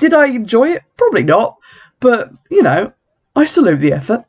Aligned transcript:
Did 0.00 0.14
I 0.14 0.26
enjoy 0.28 0.70
it? 0.70 0.82
Probably 0.96 1.24
not. 1.24 1.58
But, 2.00 2.30
you 2.50 2.62
know, 2.62 2.92
I 3.36 3.44
salute 3.44 3.76
the 3.80 3.92
effort. 3.92 4.24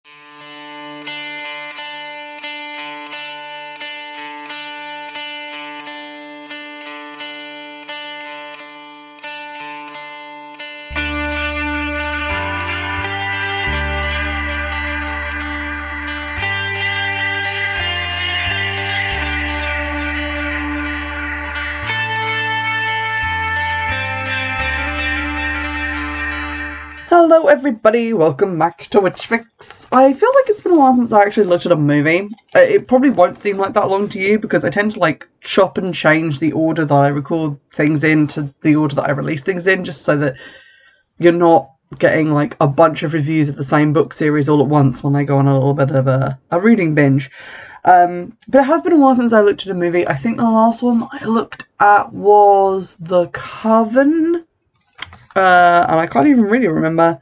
Hello, 27.33 27.47
everybody. 27.47 28.11
Welcome 28.11 28.59
back 28.59 28.87
to 28.87 28.99
Witch 28.99 29.25
Fix. 29.25 29.87
I 29.89 30.11
feel 30.11 30.29
like 30.35 30.49
it's 30.49 30.59
been 30.59 30.73
a 30.73 30.77
while 30.77 30.93
since 30.93 31.13
I 31.13 31.21
actually 31.21 31.45
looked 31.45 31.65
at 31.65 31.71
a 31.71 31.77
movie. 31.77 32.27
Uh, 32.53 32.59
It 32.59 32.89
probably 32.89 33.09
won't 33.09 33.37
seem 33.37 33.55
like 33.55 33.71
that 33.75 33.87
long 33.87 34.09
to 34.09 34.19
you 34.19 34.37
because 34.37 34.65
I 34.65 34.69
tend 34.69 34.91
to 34.91 34.99
like 34.99 35.29
chop 35.39 35.77
and 35.77 35.95
change 35.95 36.39
the 36.39 36.51
order 36.51 36.83
that 36.83 36.93
I 36.93 37.07
record 37.07 37.57
things 37.71 38.03
in 38.03 38.27
to 38.27 38.53
the 38.63 38.75
order 38.75 38.95
that 38.95 39.07
I 39.07 39.13
release 39.13 39.43
things 39.43 39.65
in, 39.65 39.85
just 39.85 40.01
so 40.01 40.17
that 40.17 40.35
you're 41.19 41.31
not 41.31 41.71
getting 41.99 42.31
like 42.31 42.57
a 42.59 42.67
bunch 42.67 43.01
of 43.01 43.13
reviews 43.13 43.47
of 43.47 43.55
the 43.55 43.63
same 43.63 43.93
book 43.93 44.11
series 44.11 44.49
all 44.49 44.61
at 44.61 44.67
once 44.67 45.01
when 45.01 45.15
I 45.15 45.23
go 45.23 45.37
on 45.37 45.47
a 45.47 45.53
little 45.53 45.73
bit 45.73 45.91
of 45.91 46.07
a, 46.07 46.37
a 46.51 46.59
reading 46.59 46.95
binge. 46.95 47.31
Um, 47.85 48.37
but 48.49 48.59
it 48.59 48.65
has 48.65 48.81
been 48.81 48.91
a 48.91 48.97
while 48.97 49.15
since 49.15 49.31
I 49.31 49.39
looked 49.39 49.65
at 49.65 49.71
a 49.71 49.73
movie. 49.73 50.05
I 50.05 50.15
think 50.15 50.35
the 50.35 50.43
last 50.43 50.81
one 50.83 51.07
I 51.13 51.23
looked 51.23 51.69
at 51.79 52.11
was 52.11 52.97
The 52.97 53.29
Coven 53.29 54.45
uh, 55.35 55.85
and 55.89 55.99
I 55.99 56.07
can't 56.07 56.27
even 56.27 56.43
really 56.43 56.67
remember 56.67 57.19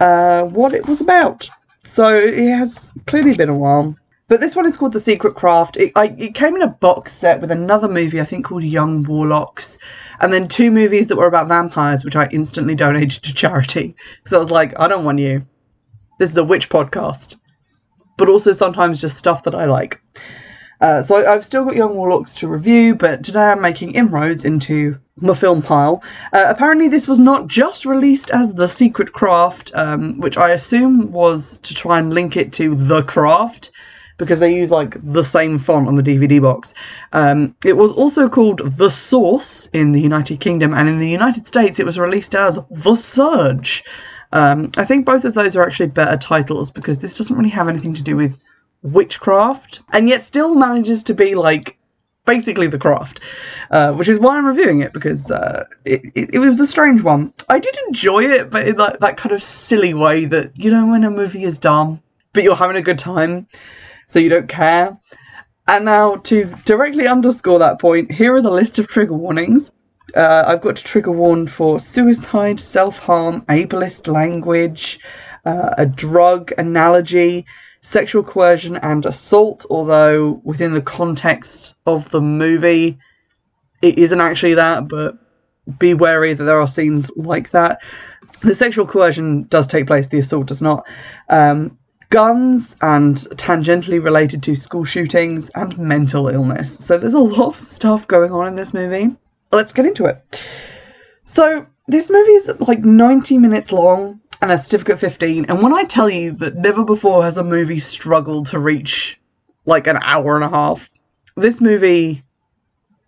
uh, 0.00 0.42
what 0.44 0.72
it 0.72 0.86
was 0.86 1.00
about. 1.00 1.48
So 1.84 2.14
it 2.14 2.48
has 2.50 2.92
clearly 3.06 3.34
been 3.34 3.48
a 3.48 3.54
while. 3.54 3.96
But 4.28 4.40
this 4.40 4.56
one 4.56 4.66
is 4.66 4.76
called 4.76 4.92
The 4.92 4.98
Secret 4.98 5.36
Craft. 5.36 5.76
It, 5.76 5.92
I, 5.94 6.06
it 6.18 6.34
came 6.34 6.56
in 6.56 6.62
a 6.62 6.66
box 6.66 7.12
set 7.12 7.40
with 7.40 7.52
another 7.52 7.86
movie, 7.86 8.20
I 8.20 8.24
think 8.24 8.44
called 8.44 8.64
Young 8.64 9.04
Warlocks, 9.04 9.78
and 10.20 10.32
then 10.32 10.48
two 10.48 10.72
movies 10.72 11.06
that 11.06 11.16
were 11.16 11.28
about 11.28 11.46
vampires, 11.46 12.04
which 12.04 12.16
I 12.16 12.26
instantly 12.32 12.74
donated 12.74 13.22
to 13.22 13.32
charity. 13.32 13.94
So 14.24 14.36
I 14.36 14.40
was 14.40 14.50
like, 14.50 14.78
I 14.80 14.88
don't 14.88 15.04
want 15.04 15.20
you. 15.20 15.46
This 16.18 16.30
is 16.30 16.36
a 16.36 16.44
witch 16.44 16.68
podcast. 16.68 17.36
But 18.18 18.28
also 18.28 18.50
sometimes 18.50 19.00
just 19.00 19.16
stuff 19.16 19.44
that 19.44 19.54
I 19.54 19.66
like. 19.66 20.00
Uh, 20.80 21.02
so 21.02 21.26
I've 21.26 21.46
still 21.46 21.64
got 21.64 21.76
Young 21.76 21.94
Warlocks 21.94 22.34
to 22.36 22.48
review, 22.48 22.94
but 22.94 23.24
today 23.24 23.40
I'm 23.40 23.60
making 23.60 23.94
inroads 23.94 24.44
into 24.44 24.98
my 25.16 25.34
film 25.34 25.62
pile. 25.62 26.02
Uh, 26.32 26.44
apparently, 26.48 26.88
this 26.88 27.08
was 27.08 27.18
not 27.18 27.46
just 27.46 27.86
released 27.86 28.30
as 28.30 28.54
The 28.54 28.68
Secret 28.68 29.12
Craft, 29.12 29.72
um, 29.74 30.20
which 30.20 30.36
I 30.36 30.50
assume 30.50 31.10
was 31.12 31.58
to 31.60 31.74
try 31.74 31.98
and 31.98 32.12
link 32.12 32.36
it 32.36 32.52
to 32.54 32.74
The 32.74 33.02
Craft, 33.04 33.70
because 34.18 34.38
they 34.38 34.54
use 34.54 34.70
like 34.70 34.96
the 35.12 35.24
same 35.24 35.58
font 35.58 35.88
on 35.88 35.96
the 35.96 36.02
DVD 36.02 36.40
box. 36.40 36.74
Um, 37.12 37.54
it 37.64 37.76
was 37.76 37.92
also 37.92 38.28
called 38.28 38.60
The 38.76 38.90
Source 38.90 39.68
in 39.72 39.92
the 39.92 40.00
United 40.00 40.40
Kingdom, 40.40 40.74
and 40.74 40.88
in 40.88 40.98
the 40.98 41.08
United 41.08 41.46
States, 41.46 41.80
it 41.80 41.86
was 41.86 41.98
released 41.98 42.34
as 42.34 42.58
The 42.70 42.94
Surge. 42.94 43.82
Um, 44.32 44.70
I 44.76 44.84
think 44.84 45.06
both 45.06 45.24
of 45.24 45.34
those 45.34 45.56
are 45.56 45.62
actually 45.62 45.86
better 45.86 46.16
titles 46.16 46.70
because 46.70 46.98
this 46.98 47.16
doesn't 47.16 47.36
really 47.36 47.48
have 47.50 47.68
anything 47.68 47.94
to 47.94 48.02
do 48.02 48.16
with 48.16 48.38
witchcraft, 48.82 49.80
and 49.92 50.08
yet 50.08 50.22
still 50.22 50.54
manages 50.54 51.02
to 51.04 51.14
be 51.14 51.34
like 51.34 51.76
basically 52.26 52.66
the 52.66 52.78
craft, 52.78 53.20
uh, 53.70 53.92
which 53.92 54.08
is 54.08 54.18
why 54.18 54.36
I'm 54.36 54.46
reviewing 54.46 54.80
it 54.80 54.92
because 54.92 55.30
uh, 55.30 55.64
it, 55.84 56.02
it, 56.14 56.34
it 56.34 56.38
was 56.40 56.60
a 56.60 56.66
strange 56.66 57.02
one. 57.02 57.32
I 57.48 57.58
did 57.58 57.76
enjoy 57.86 58.24
it, 58.24 58.50
but 58.50 58.68
in 58.68 58.76
like 58.76 58.98
that 58.98 59.16
kind 59.16 59.34
of 59.34 59.42
silly 59.42 59.94
way 59.94 60.26
that 60.26 60.58
you 60.58 60.70
know 60.70 60.86
when 60.86 61.04
a 61.04 61.10
movie 61.10 61.44
is 61.44 61.58
dumb, 61.58 62.02
but 62.32 62.42
you're 62.42 62.56
having 62.56 62.76
a 62.76 62.82
good 62.82 62.98
time, 62.98 63.46
so 64.06 64.18
you 64.18 64.28
don't 64.28 64.48
care. 64.48 64.98
And 65.68 65.84
now 65.84 66.16
to 66.16 66.44
directly 66.64 67.08
underscore 67.08 67.58
that 67.58 67.80
point, 67.80 68.12
here 68.12 68.34
are 68.34 68.42
the 68.42 68.50
list 68.50 68.78
of 68.78 68.86
trigger 68.86 69.14
warnings. 69.14 69.72
Uh, 70.14 70.44
I've 70.46 70.60
got 70.60 70.76
to 70.76 70.84
trigger 70.84 71.10
warn 71.10 71.46
for 71.46 71.80
suicide, 71.80 72.60
self 72.60 72.98
harm, 72.98 73.42
ableist 73.42 74.06
language, 74.12 75.00
uh, 75.44 75.74
a 75.76 75.86
drug 75.86 76.52
analogy, 76.58 77.46
sexual 77.86 78.24
coercion, 78.24 78.76
and 78.78 79.06
assault. 79.06 79.64
Although, 79.70 80.40
within 80.42 80.74
the 80.74 80.82
context 80.82 81.76
of 81.86 82.10
the 82.10 82.20
movie, 82.20 82.98
it 83.80 83.96
isn't 83.96 84.20
actually 84.20 84.54
that, 84.54 84.88
but 84.88 85.16
be 85.78 85.94
wary 85.94 86.34
that 86.34 86.44
there 86.44 86.60
are 86.60 86.66
scenes 86.66 87.10
like 87.16 87.50
that. 87.50 87.80
The 88.40 88.54
sexual 88.54 88.86
coercion 88.86 89.44
does 89.44 89.66
take 89.68 89.86
place, 89.86 90.08
the 90.08 90.18
assault 90.18 90.46
does 90.46 90.62
not. 90.62 90.86
Um, 91.28 91.78
guns 92.10 92.76
and 92.82 93.16
tangentially 93.34 94.02
related 94.02 94.42
to 94.44 94.56
school 94.56 94.84
shootings 94.84 95.48
and 95.50 95.76
mental 95.78 96.28
illness. 96.28 96.76
So 96.84 96.98
there's 96.98 97.14
a 97.14 97.20
lot 97.20 97.48
of 97.48 97.56
stuff 97.56 98.06
going 98.06 98.32
on 98.32 98.48
in 98.48 98.56
this 98.56 98.74
movie. 98.74 99.14
Let's 99.52 99.72
get 99.72 99.86
into 99.86 100.06
it. 100.06 100.44
So 101.24 101.66
this 101.88 102.10
movie 102.10 102.32
is 102.32 102.50
like 102.60 102.84
90 102.84 103.38
minutes 103.38 103.72
long 103.72 104.20
and 104.40 104.52
a 104.52 104.58
certificate 104.58 104.98
15. 104.98 105.46
And 105.48 105.62
when 105.62 105.72
I 105.72 105.84
tell 105.84 106.10
you 106.10 106.32
that 106.32 106.56
never 106.56 106.84
before 106.84 107.22
has 107.22 107.36
a 107.36 107.44
movie 107.44 107.78
struggled 107.78 108.46
to 108.48 108.58
reach 108.58 109.20
like 109.64 109.86
an 109.86 109.98
hour 110.02 110.34
and 110.34 110.44
a 110.44 110.48
half, 110.48 110.90
this 111.36 111.60
movie 111.60 112.22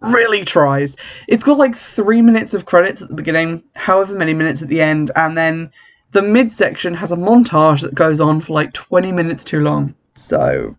really 0.01 0.45
tries. 0.45 0.97
It's 1.27 1.45
got 1.45 1.59
like 1.59 1.75
three 1.75 2.23
minutes 2.23 2.55
of 2.55 2.67
credits 2.67 3.03
at 3.03 3.09
the 3.09 3.15
beginning, 3.15 3.63
however 3.75 4.15
many 4.15 4.35
minutes 4.35 4.63
at 4.63 4.69
the 4.69 4.81
end, 4.81 5.11
and 5.17 5.37
then 5.37 5.71
the 6.13 6.23
midsection 6.23 6.95
has 6.95 7.13
a 7.13 7.17
montage 7.17 7.83
that 7.83 7.95
goes 7.95 8.21
on 8.21 8.41
for 8.41 8.55
like 8.55 8.73
20 8.73 9.13
minutes 9.13 9.45
too 9.45 9.61
long. 9.61 9.95
So 10.15 10.77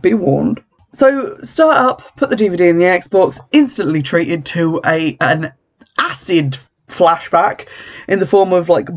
be 0.00 0.14
warned. 0.14 0.62
So 0.92 1.36
start 1.42 1.76
up, 1.76 2.16
put 2.16 2.30
the 2.30 2.36
DVD 2.36 2.70
in 2.70 2.78
the 2.78 2.84
Xbox, 2.84 3.38
instantly 3.52 4.02
treated 4.02 4.46
to 4.46 4.80
a 4.84 5.16
an 5.20 5.52
acid 5.98 6.56
flashback 6.88 7.66
in 8.08 8.18
the 8.18 8.26
form 8.26 8.52
of 8.52 8.68
like 8.68 8.88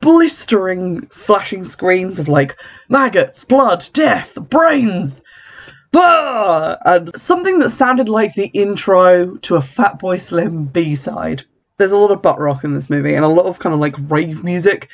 blistering 0.00 1.02
flashing 1.06 1.64
screens 1.64 2.18
of 2.18 2.28
like 2.28 2.56
maggots, 2.88 3.44
blood, 3.44 3.88
death, 3.92 4.34
brains. 4.34 5.22
Ah! 5.94 6.76
And 6.84 7.14
something 7.18 7.58
that 7.60 7.70
sounded 7.70 8.08
like 8.08 8.34
the 8.34 8.46
intro 8.48 9.36
to 9.36 9.56
a 9.56 9.60
Fatboy 9.60 10.20
Slim 10.20 10.64
B 10.64 10.94
side. 10.94 11.44
There's 11.78 11.92
a 11.92 11.96
lot 11.96 12.10
of 12.10 12.22
butt 12.22 12.38
rock 12.38 12.64
in 12.64 12.74
this 12.74 12.90
movie 12.90 13.14
and 13.14 13.24
a 13.24 13.28
lot 13.28 13.46
of 13.46 13.58
kind 13.58 13.74
of 13.74 13.80
like 13.80 13.96
rave 14.10 14.44
music. 14.44 14.88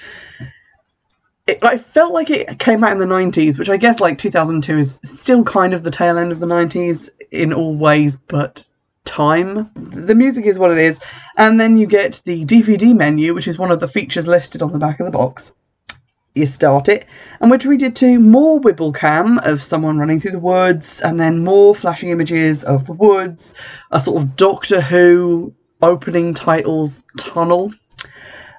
It, 1.47 1.59
I 1.62 1.78
felt 1.78 2.12
like 2.12 2.31
it 2.31 2.59
came 2.59 2.83
out 2.83 2.93
in 2.93 2.99
the 2.99 3.06
90s, 3.06 3.59
which 3.59 3.69
I 3.69 3.77
guess 3.77 4.00
like 4.00 4.19
2002 4.19 4.78
is 4.78 5.00
still 5.05 5.45
kind 5.45 5.75
of 5.75 5.84
the 5.84 5.91
tail 5.91 6.19
end 6.19 6.33
of 6.33 6.41
the 6.41 6.47
90s 6.47 7.09
in 7.31 7.53
all 7.53 7.77
ways 7.77 8.16
but 8.16 8.65
time. 9.06 9.71
The 9.75 10.15
music 10.15 10.44
is 10.44 10.59
what 10.59 10.72
it 10.72 10.78
is, 10.78 11.00
and 11.39 11.59
then 11.59 11.77
you 11.78 11.87
get 11.87 12.21
the 12.25 12.44
DVD 12.44 12.94
menu, 12.94 13.34
which 13.34 13.49
is 13.49 13.59
one 13.59 13.71
of 13.71 13.81
the 13.81 13.89
features 13.89 14.27
listed 14.27 14.62
on 14.62 14.72
the 14.72 14.78
back 14.78 15.00
of 15.00 15.06
the 15.06 15.12
box. 15.12 15.53
You 16.34 16.44
start 16.44 16.89
it, 16.89 17.06
and 17.41 17.50
we're 17.50 17.56
treated 17.56 17.97
to 17.97 18.19
more 18.19 18.61
Wibble 18.61 18.95
cam 18.95 19.39
of 19.39 19.62
someone 19.62 19.99
running 19.99 20.21
through 20.21 20.33
the 20.33 20.39
woods, 20.39 21.00
and 21.00 21.19
then 21.19 21.43
more 21.43 21.75
flashing 21.75 22.11
images 22.11 22.62
of 22.62 22.84
the 22.84 22.93
woods, 22.93 23.55
a 23.91 23.99
sort 23.99 24.21
of 24.21 24.37
Doctor 24.37 24.83
Who 24.83 25.55
opening 25.81 26.34
titles 26.34 27.03
tunnel. 27.19 27.72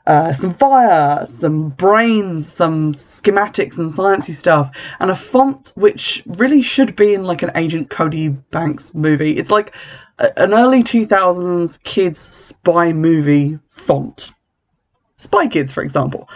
Uh, 0.07 0.34
some 0.34 0.53
fire, 0.53 1.25
some 1.28 1.69
brains, 1.72 2.50
some 2.50 2.94
schematics 2.94 3.78
and 3.78 3.90
sciencey 3.90 4.34
stuff, 4.34 4.72
and 5.02 5.12
a 5.12 5.16
font 5.16 5.74
which 5.75 6.24
really 6.25 6.62
should 6.62 6.96
be 6.96 7.13
in 7.13 7.25
like 7.25 7.44
an 7.44 7.52
Agent 7.56 7.90
Cody 7.90 8.30
Banks 8.30 8.94
movie. 8.94 9.34
It's 9.34 9.52
like 9.52 9.75
an 10.20 10.54
early 10.54 10.84
2000s 10.84 11.82
kids 11.84 12.20
spy 12.20 12.94
movie 12.94 13.60
font. 13.68 14.32
Spy 15.18 15.48
Kids, 15.48 15.74
for 15.74 15.82
example. 15.84 16.30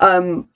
Um, 0.00 0.48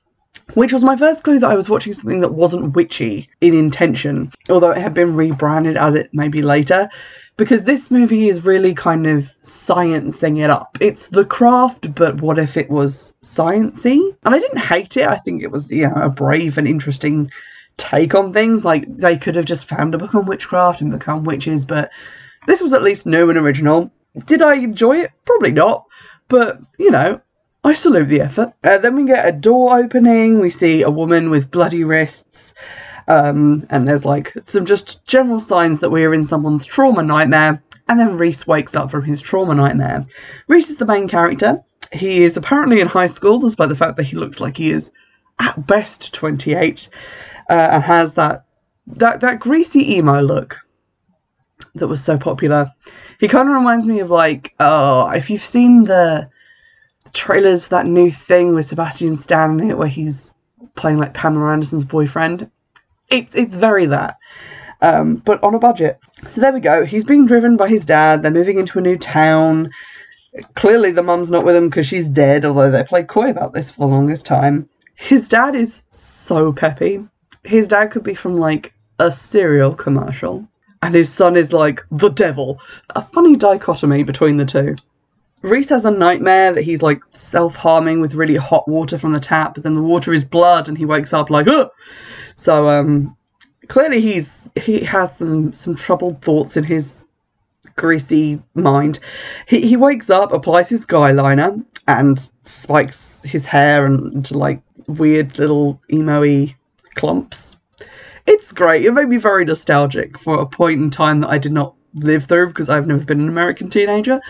which 0.55 0.73
was 0.73 0.85
my 0.85 0.97
first 0.97 1.25
clue 1.25 1.39
that 1.39 1.51
I 1.51 1.57
was 1.57 1.69
watching 1.69 1.93
something 1.93 2.21
that 2.21 2.35
wasn't 2.35 2.75
witchy 2.75 3.29
in 3.41 3.55
intention, 3.55 4.31
although 4.49 4.71
it 4.71 4.79
had 4.79 4.95
been 4.95 5.17
rebranded 5.17 5.77
as 5.77 5.95
it 5.95 6.13
may 6.13 6.29
be 6.29 6.43
later. 6.43 6.89
Because 7.37 7.65
this 7.65 7.91
movie 7.91 8.29
is 8.29 8.47
really 8.47 8.73
kind 8.73 9.07
of 9.07 9.25
sciencing 9.43 10.43
it 10.43 10.49
up. 10.49 10.79
It's 10.81 11.09
the 11.09 11.25
craft, 11.25 11.95
but 11.95 12.23
what 12.23 12.39
if 12.39 12.57
it 12.57 12.71
was 12.71 13.13
sciency? 13.23 14.17
And 14.25 14.35
I 14.35 14.39
didn't 14.39 14.61
hate 14.61 14.97
it. 14.97 15.07
I 15.07 15.17
think 15.17 15.43
it 15.43 15.51
was, 15.51 15.71
you 15.71 15.87
know, 15.87 15.97
a 15.97 16.09
brave 16.09 16.57
and 16.57 16.67
interesting 16.67 17.31
take 17.77 18.15
on 18.15 18.33
things. 18.33 18.65
Like 18.65 18.87
they 18.89 19.19
could 19.19 19.37
have 19.37 19.45
just 19.45 19.69
found 19.69 19.95
a 19.95 19.99
book 19.99 20.15
on 20.15 20.25
witchcraft 20.25 20.81
and 20.81 20.91
become 20.91 21.25
witches, 21.25 21.67
but 21.67 21.91
this 22.47 22.63
was 22.63 22.73
at 22.73 22.83
least 22.83 23.07
new 23.07 23.29
and 23.29 23.39
original. 23.39 23.91
Did 24.25 24.43
I 24.43 24.55
enjoy 24.55 24.99
it? 24.99 25.11
Probably 25.25 25.53
not. 25.53 25.85
But, 26.29 26.61
you 26.79 26.91
know, 26.91 27.21
I 27.65 27.75
salute 27.75 28.07
the 28.07 28.21
effort. 28.21 28.53
Uh, 28.65 28.79
then 28.79 28.97
we 28.97 29.05
get 29.05 29.29
a 29.29 29.33
door 29.33 29.77
opening. 29.79 30.41
We 30.41 30.51
see 30.51 30.83
a 30.83 30.91
woman 30.91 31.31
with 31.31 31.51
bloody 31.51 31.85
wrists. 31.85 32.55
Um, 33.09 33.67
and 33.71 33.87
there's 33.87 34.05
like 34.05 34.33
some 34.41 34.67
just 34.67 35.07
general 35.07 35.39
signs 35.39 35.81
that 35.81 35.91
we're 35.91 36.15
in 36.15 36.25
someone's 36.25 36.67
trauma 36.67 37.03
nightmare. 37.03 37.63
And 37.89 38.01
then 38.01 38.17
Reese 38.17 38.47
wakes 38.47 38.75
up 38.75 38.91
from 38.91 39.05
his 39.05 39.23
trauma 39.23 39.55
nightmare. 39.55 40.07
Reese 40.49 40.71
is 40.71 40.77
the 40.77 40.87
main 40.87 41.09
character. 41.09 41.59
he 41.93 42.25
is 42.25 42.37
apparently 42.37 42.81
in 42.81 42.89
high 42.89 43.07
school, 43.07 43.39
despite 43.39 43.69
the 43.69 43.77
fact 43.77 43.97
that 43.97 44.05
he 44.05 44.17
looks 44.17 44.41
like 44.41 44.57
he 44.57 44.71
is 44.71 44.91
at 45.39 45.67
best 45.67 46.13
28 46.15 46.89
uh, 47.49 47.53
and 47.53 47.83
has 47.83 48.15
that, 48.15 48.45
that, 48.87 49.21
that 49.21 49.39
greasy 49.39 49.97
emo 49.97 50.21
look 50.21 50.66
that 51.79 51.89
was 51.89 52.03
so 52.03 52.19
popular. 52.19 52.71
He 53.21 53.29
kind 53.29 53.49
of 53.49 53.55
reminds 53.55 53.87
me 53.87 54.01
of 54.01 54.11
like, 54.11 54.55
oh, 54.61 55.09
if 55.11 55.31
you've 55.31 55.41
seen 55.41 55.85
the, 55.85 56.29
trailers, 57.13 57.69
that 57.69 57.87
new 57.87 58.11
thing 58.11 58.55
with 58.55 58.67
Sebastian 58.67 59.17
Stan 59.17 59.59
in 59.61 59.71
it, 59.71 59.79
where 59.79 59.89
he's 59.89 60.35
playing 60.75 60.99
like 60.99 61.15
Pamela 61.15 61.53
Anderson's 61.53 61.85
boyfriend. 61.85 62.51
It's 63.11 63.35
it's 63.35 63.57
very 63.57 63.87
that, 63.87 64.17
um, 64.83 65.17
but 65.25 65.43
on 65.43 65.55
a 65.55 65.59
budget. 65.59 65.99
So 66.29 66.41
there 66.41 66.53
we 66.53 66.61
go. 66.61 66.85
He's 66.85 67.05
being 67.05 67.27
driven 67.27 67.57
by 67.57 67.69
his 67.69 67.85
dad. 67.85 68.23
They're 68.23 68.31
moving 68.31 68.59
into 68.59 68.79
a 68.79 68.83
new 68.83 68.99
town. 68.99 69.71
Clearly, 70.55 70.91
the 70.91 71.03
mum's 71.03 71.31
not 71.31 71.45
with 71.45 71.57
him 71.57 71.69
because 71.69 71.87
she's 71.87 72.09
dead. 72.09 72.45
Although 72.45 72.71
they 72.71 72.83
play 72.83 73.05
coy 73.05 73.31
about 73.31 73.55
this 73.55 73.71
for 73.71 73.81
the 73.81 73.95
longest 73.95 74.27
time. 74.27 74.69
His 74.97 75.29
dad 75.29 75.55
is 75.55 75.83
so 75.89 76.53
peppy. 76.53 77.07
His 77.45 77.69
dad 77.69 77.91
could 77.91 78.03
be 78.03 78.15
from 78.15 78.39
like 78.39 78.75
a 78.99 79.13
cereal 79.13 79.75
commercial 79.75 80.49
and 80.83 80.95
his 80.95 81.13
son 81.13 81.37
is 81.37 81.53
like 81.53 81.83
the 81.91 82.09
devil. 82.09 82.61
A 82.95 83.03
funny 83.03 83.37
dichotomy 83.37 84.03
between 84.03 84.37
the 84.37 84.45
two. 84.45 84.77
Reese 85.43 85.69
has 85.69 85.85
a 85.85 85.91
nightmare 85.91 86.53
that 86.53 86.63
he's 86.65 86.83
like 86.83 87.03
self 87.13 87.57
harming 87.57 88.01
with 88.01 88.15
really 88.15 88.37
hot 88.37 88.67
water 88.69 88.99
from 88.99 89.13
the 89.13 89.21
tap, 89.21 89.55
but 89.55 89.63
then 89.63 89.75
the 89.75 89.83
water 89.83 90.13
is 90.13 90.25
blood 90.25 90.69
and 90.69 90.77
he 90.77 90.85
wakes 90.85 91.13
up 91.13 91.31
like, 91.31 91.47
Ugh! 91.47 91.71
So, 92.35 92.69
um, 92.69 93.17
clearly 93.69 94.01
he's 94.01 94.49
he 94.57 94.81
has 94.81 95.17
some 95.17 95.53
some 95.53 95.77
troubled 95.77 96.23
thoughts 96.23 96.57
in 96.57 96.65
his 96.65 97.05
greasy 97.77 98.43
mind. 98.55 98.99
He 99.47 99.61
he 99.61 99.77
wakes 99.77 100.11
up, 100.11 100.33
applies 100.33 100.69
his 100.69 100.85
guy 100.85 101.13
liner, 101.13 101.55
and 101.87 102.19
spikes 102.43 103.23
his 103.25 103.47
hair 103.47 103.87
into 103.87 104.37
like 104.37 104.61
weird 104.87 105.39
little 105.39 105.81
emo 105.93 106.47
clumps 106.95 107.57
it's 108.27 108.53
great. 108.53 108.85
It 108.85 108.93
made 108.93 109.09
me 109.09 109.17
very 109.17 109.45
nostalgic 109.45 110.19
for 110.19 110.41
a 110.41 110.47
point 110.47 110.81
in 110.81 110.91
time 110.91 111.21
that 111.21 111.31
I 111.31 111.39
did 111.39 111.53
not 111.53 111.75
live 111.95 112.25
through 112.25 112.49
because 112.49 112.69
I've 112.69 112.87
never 112.87 113.05
been 113.05 113.21
an 113.21 113.29
American 113.29 113.71
teenager. 113.71 114.21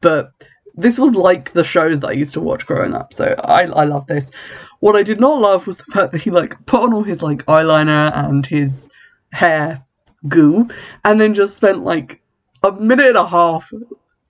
But 0.00 0.30
this 0.74 0.98
was 0.98 1.14
like 1.14 1.52
the 1.52 1.64
shows 1.64 2.00
that 2.00 2.08
I 2.08 2.12
used 2.12 2.34
to 2.34 2.40
watch 2.40 2.66
growing 2.66 2.94
up. 2.94 3.12
So 3.12 3.34
I, 3.44 3.62
I 3.62 3.84
love 3.84 4.06
this. 4.06 4.30
What 4.80 4.96
I 4.96 5.02
did 5.02 5.20
not 5.20 5.40
love 5.40 5.66
was 5.66 5.78
the 5.78 5.84
fact 5.84 6.12
that 6.12 6.22
he 6.22 6.30
like 6.30 6.64
put 6.66 6.82
on 6.82 6.92
all 6.92 7.02
his 7.02 7.22
like 7.22 7.44
eyeliner 7.46 8.14
and 8.14 8.44
his 8.44 8.88
hair 9.32 9.82
goo 10.28 10.68
and 11.04 11.20
then 11.20 11.34
just 11.34 11.56
spent 11.56 11.84
like 11.84 12.20
a 12.62 12.72
minute 12.72 13.08
and 13.08 13.16
a 13.16 13.26
half 13.26 13.70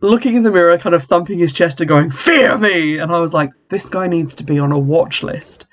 looking 0.01 0.35
in 0.35 0.43
the 0.43 0.51
mirror, 0.51 0.77
kind 0.79 0.95
of 0.95 1.05
thumping 1.05 1.39
his 1.39 1.53
chest 1.53 1.81
and 1.81 1.89
going, 1.89 2.11
Fear 2.11 2.59
me! 2.59 2.99
And 2.99 3.11
I 3.11 3.19
was 3.21 3.33
like, 3.33 3.53
this 3.71 3.89
guy 3.89 4.07
needs 4.07 4.35
to 4.37 4.45
be 4.45 4.59
on 4.59 4.71
a 4.71 4.79
watch 4.79 5.23
list. 5.23 5.67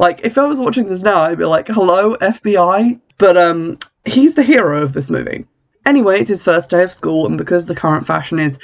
Like, 0.00 0.22
if 0.24 0.38
I 0.38 0.46
was 0.46 0.58
watching 0.58 0.88
this 0.88 1.02
now, 1.02 1.20
I'd 1.20 1.36
be 1.36 1.44
like, 1.44 1.68
hello, 1.68 2.14
FBI? 2.16 2.98
But 3.18 3.36
um, 3.36 3.78
he's 4.06 4.32
the 4.32 4.42
hero 4.42 4.80
of 4.80 4.94
this 4.94 5.10
movie. 5.10 5.44
Anyway, 5.84 6.18
it's 6.18 6.30
his 6.30 6.42
first 6.42 6.70
day 6.70 6.82
of 6.82 6.90
school, 6.90 7.26
and 7.26 7.36
because 7.36 7.66
the 7.66 7.74
current 7.74 8.06
fashion 8.06 8.38
is 8.38 8.58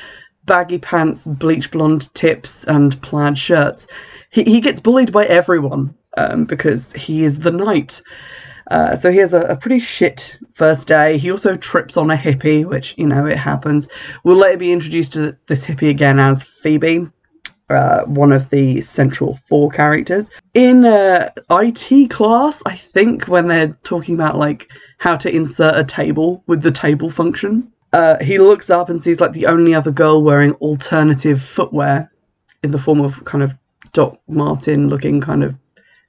baggy 0.47 0.79
pants, 0.79 1.27
bleach 1.27 1.71
blonde 1.71 2.13
tips, 2.15 2.65
and 2.65 2.99
plaid 3.03 3.37
shirts, 3.37 3.87
he, 4.31 4.45
he 4.45 4.63
gets 4.63 4.81
bullied 4.81 5.13
by 5.13 5.27
everyone 5.27 5.95
um, 6.17 6.47
because 6.47 6.95
he 6.95 7.23
is 7.23 7.41
the 7.41 7.51
knight. 7.51 8.01
Uh, 8.71 8.97
so 8.97 9.13
he 9.13 9.19
has 9.19 9.35
a, 9.35 9.43
a, 9.43 9.57
pretty 9.57 9.79
shit 9.79 10.39
first 10.53 10.89
day. 10.89 11.19
He 11.19 11.31
also 11.31 11.55
trips 11.55 11.99
on 11.99 12.11
a 12.11 12.17
hippie, 12.17 12.65
which, 12.65 12.95
you 12.97 13.07
know, 13.07 13.27
it 13.27 13.37
happens. 13.37 13.91
We'll 14.25 14.39
later 14.39 14.57
be 14.57 14.73
introduced 14.73 15.13
to 15.13 15.37
this 15.49 15.67
hippie 15.67 15.91
again 15.91 16.19
as 16.19 16.43
Phoebe 16.43 17.09
uh, 17.69 18.05
one 18.05 18.33
of 18.33 18.51
the 18.51 18.81
central 18.83 19.39
four 19.49 19.71
characters. 19.71 20.31
In 20.55 20.85
uh, 20.85 21.31
IT 21.51 22.11
class, 22.11 22.63
I 22.67 22.77
think 22.77 23.27
when 23.27 23.49
they're 23.49 23.73
talking 23.83 24.15
about 24.15 24.39
like 24.39 24.71
how 24.99 25.17
to 25.17 25.35
insert 25.35 25.77
a 25.77 25.85
table 25.85 26.43
with 26.47 26.63
the 26.63 26.71
table 26.71 27.11
function, 27.11 27.73
uh, 27.93 28.23
he 28.23 28.39
looks 28.39 28.71
up 28.71 28.89
and 28.89 29.01
sees 29.01 29.21
like 29.21 29.33
the 29.33 29.47
only 29.47 29.75
other 29.75 29.91
girl 29.91 30.23
wearing 30.23 30.53
alternative 30.55 31.43
footwear 31.43 32.09
in 32.63 32.71
the 32.71 32.79
form 32.79 33.01
of 33.01 33.25
kind 33.25 33.43
of 33.43 33.55
Doc 33.93 34.19
Martin 34.29 34.89
looking 34.89 35.21
kind 35.21 35.43
of 35.43 35.55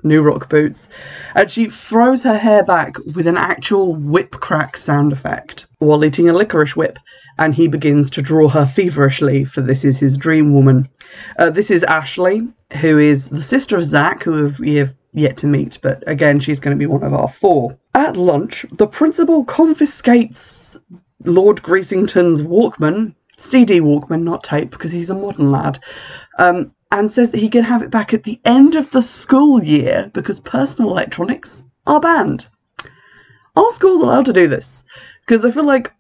new 0.04 0.22
rock 0.22 0.50
boots, 0.50 0.90
and 1.36 1.50
she 1.50 1.70
throws 1.70 2.24
her 2.24 2.38
hair 2.38 2.64
back 2.64 2.98
with 3.16 3.28
an 3.28 3.38
actual 3.38 3.96
whip 3.96 4.32
crack 4.32 4.78
sound 4.78 5.12
effect 5.12 5.66
while 5.80 6.04
eating 6.06 6.30
a 6.30 6.34
licorice 6.34 6.76
whip 6.76 7.00
and 7.38 7.54
he 7.54 7.68
begins 7.68 8.10
to 8.12 8.22
draw 8.22 8.48
her 8.48 8.66
feverishly, 8.66 9.46
for 9.46 9.62
this 9.62 9.84
is 9.84 9.98
his 9.98 10.18
dream 10.18 10.54
woman. 10.54 10.88
Uh, 11.38 11.50
this 11.50 11.72
is 11.72 11.84
Ashley, 11.84 12.48
who 12.82 12.98
is 12.98 13.30
the 13.30 13.42
sister 13.42 13.78
of 13.78 13.84
Zach, 13.84 14.24
who 14.24 14.54
we 14.60 14.76
have 14.76 14.94
yet 15.14 15.38
to 15.38 15.48
meet, 15.48 15.78
but 15.82 16.04
again, 16.08 16.40
she's 16.40 16.60
going 16.60 16.76
to 16.76 16.80
be 16.80 16.86
one 16.86 17.04
of 17.04 17.14
our 17.14 17.28
four. 17.28 17.78
At 17.96 18.18
lunch, 18.18 18.66
the 18.72 18.88
principal 18.88 19.44
confiscates 19.46 20.78
Lord 21.24 21.62
Greasington's 21.64 22.42
Walkman, 22.42 23.16
CD 23.38 23.80
Walkman, 23.80 24.24
not 24.24 24.44
tape, 24.44 24.72
because 24.72 24.92
he's 24.92 25.10
a 25.10 25.16
modern 25.16 25.52
lad, 25.52 25.80
um, 26.40 26.72
and 26.92 27.12
says 27.12 27.32
that 27.32 27.40
he 27.40 27.50
can 27.50 27.64
have 27.64 27.82
it 27.82 27.90
back 27.90 28.14
at 28.14 28.24
the 28.24 28.40
end 28.46 28.76
of 28.76 28.90
the 28.92 29.02
school 29.02 29.64
year 29.64 30.10
because 30.14 30.40
personal 30.40 30.92
electronics 30.92 31.64
are 31.86 32.00
banned. 32.00 32.48
Are 33.56 33.72
schools 33.72 34.02
allowed 34.02 34.26
to 34.28 34.34
do 34.34 34.48
this? 34.48 34.84
Because 35.26 35.44
I 35.44 35.52
feel 35.52 35.66
like 35.66 35.92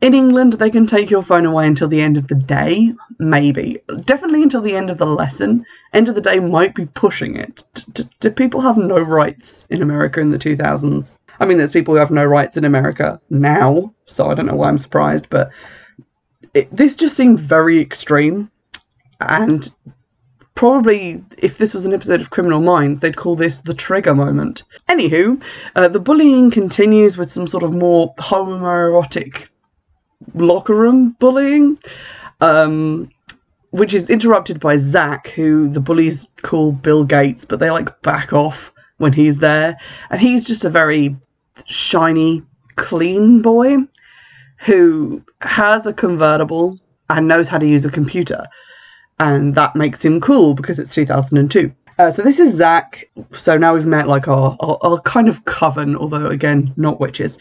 in 0.00 0.14
England, 0.14 0.54
they 0.54 0.70
can 0.70 0.86
take 0.86 1.10
your 1.10 1.22
phone 1.22 1.44
away 1.44 1.66
until 1.66 1.88
the 1.88 2.00
end 2.00 2.16
of 2.16 2.28
the 2.28 2.34
day, 2.34 2.92
maybe. 3.18 3.78
Definitely 4.04 4.42
until 4.42 4.60
the 4.60 4.76
end 4.76 4.90
of 4.90 4.98
the 4.98 5.06
lesson. 5.06 5.64
End 5.92 6.08
of 6.08 6.14
the 6.14 6.20
day 6.20 6.38
might 6.38 6.74
be 6.74 6.86
pushing 6.86 7.36
it. 7.36 7.64
D- 7.92 8.08
do 8.20 8.30
people 8.30 8.60
have 8.60 8.76
no 8.76 9.00
rights 9.00 9.66
in 9.70 9.82
America 9.82 10.20
in 10.20 10.30
the 10.30 10.38
2000s? 10.38 11.18
I 11.40 11.46
mean, 11.46 11.58
there's 11.58 11.72
people 11.72 11.94
who 11.94 12.00
have 12.00 12.10
no 12.10 12.24
rights 12.24 12.56
in 12.56 12.64
America 12.64 13.20
now, 13.30 13.92
so 14.06 14.30
I 14.30 14.34
don't 14.34 14.46
know 14.46 14.54
why 14.54 14.68
I'm 14.68 14.78
surprised, 14.78 15.28
but 15.30 15.50
it, 16.54 16.74
this 16.74 16.94
just 16.94 17.16
seemed 17.16 17.40
very 17.40 17.80
extreme. 17.80 18.50
And 19.20 19.72
probably, 20.54 21.24
if 21.38 21.58
this 21.58 21.74
was 21.74 21.86
an 21.86 21.94
episode 21.94 22.20
of 22.20 22.30
Criminal 22.30 22.60
Minds, 22.60 23.00
they'd 23.00 23.16
call 23.16 23.36
this 23.36 23.60
the 23.60 23.74
trigger 23.74 24.14
moment. 24.14 24.64
Anywho, 24.88 25.42
uh, 25.74 25.88
the 25.88 26.00
bullying 26.00 26.50
continues 26.50 27.16
with 27.16 27.30
some 27.30 27.46
sort 27.46 27.62
of 27.62 27.72
more 27.72 28.14
homoerotic 28.16 29.48
locker 30.34 30.74
room 30.74 31.16
bullying, 31.18 31.78
um, 32.40 33.10
which 33.70 33.94
is 33.94 34.10
interrupted 34.10 34.60
by 34.60 34.76
Zach, 34.76 35.28
who 35.28 35.68
the 35.68 35.80
bullies 35.80 36.26
call 36.42 36.72
Bill 36.72 37.04
Gates, 37.04 37.44
but 37.44 37.58
they 37.58 37.70
like 37.70 38.00
back 38.02 38.32
off 38.32 38.72
when 38.98 39.12
he's 39.12 39.38
there. 39.38 39.76
And 40.10 40.20
he's 40.20 40.46
just 40.46 40.64
a 40.64 40.70
very 40.70 41.16
shiny, 41.66 42.42
clean 42.76 43.42
boy 43.42 43.76
who 44.58 45.22
has 45.40 45.86
a 45.86 45.92
convertible 45.92 46.78
and 47.10 47.28
knows 47.28 47.48
how 47.48 47.58
to 47.58 47.66
use 47.66 47.84
a 47.84 47.90
computer. 47.90 48.44
And 49.18 49.54
that 49.54 49.76
makes 49.76 50.04
him 50.04 50.20
cool 50.20 50.54
because 50.54 50.78
it's 50.78 50.94
2002. 50.94 51.72
Uh, 51.98 52.10
so 52.10 52.22
this 52.22 52.38
is 52.38 52.54
Zach. 52.54 53.08
So 53.32 53.58
now 53.58 53.74
we've 53.74 53.86
met 53.86 54.08
like 54.08 54.28
our, 54.28 54.56
our, 54.60 54.78
our 54.82 55.00
kind 55.00 55.28
of 55.28 55.44
coven, 55.44 55.94
although 55.96 56.26
again, 56.26 56.72
not 56.76 57.00
witches. 57.00 57.38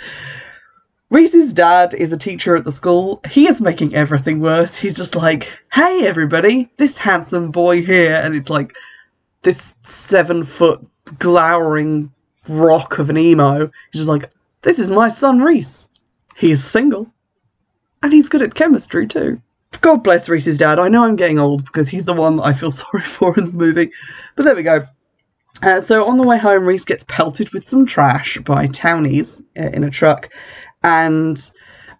Reese's 1.12 1.52
dad 1.52 1.94
is 1.94 2.14
a 2.14 2.18
teacher 2.18 2.56
at 2.56 2.64
the 2.64 2.72
school. 2.72 3.20
He 3.30 3.50
is 3.50 3.60
making 3.60 3.94
everything 3.94 4.40
worse. 4.40 4.76
He's 4.76 4.96
just 4.96 5.14
like, 5.14 5.52
hey, 5.74 6.08
everybody, 6.08 6.72
this 6.78 6.98
handsome 6.98 7.52
boy 7.52 7.84
here. 7.84 8.14
And 8.24 8.34
it's 8.34 8.50
like 8.50 8.74
this 9.42 9.76
seven 9.84 10.46
foot 10.46 10.80
glowering 11.20 12.10
rock 12.48 12.98
of 12.98 13.10
an 13.10 13.18
emo. 13.18 13.70
He's 13.92 14.00
just 14.00 14.08
like, 14.08 14.32
this 14.62 14.80
is 14.80 14.90
my 14.90 15.10
son, 15.10 15.42
Reese. 15.42 15.90
He's 16.38 16.64
single. 16.64 17.12
And 18.04 18.14
he's 18.14 18.30
good 18.30 18.42
at 18.42 18.56
chemistry, 18.56 19.06
too. 19.06 19.42
God 19.82 20.06
bless 20.06 20.30
Reese's 20.30 20.58
dad. 20.58 20.80
I 20.80 20.88
know 20.88 21.04
I'm 21.04 21.18
getting 21.18 21.40
old 21.40 21.66
because 21.66 21.90
he's 21.90 22.06
the 22.06 22.14
one 22.14 22.40
I 22.40 22.54
feel 22.54 22.72
sorry 22.72 23.04
for 23.04 23.38
in 23.38 23.48
the 23.48 23.52
movie. 23.52 23.92
But 24.38 24.44
there 24.44 24.56
we 24.56 24.64
go. 24.64 24.88
Uh, 25.62 25.82
so 25.82 26.06
on 26.06 26.18
the 26.18 26.24
way 26.24 26.38
home, 26.38 26.64
Reese 26.64 26.86
gets 26.86 27.04
pelted 27.04 27.52
with 27.52 27.68
some 27.68 27.86
trash 27.86 28.38
by 28.38 28.68
townies 28.68 29.44
uh, 29.60 29.64
in 29.74 29.84
a 29.84 29.90
truck 29.90 30.30
and 30.84 31.52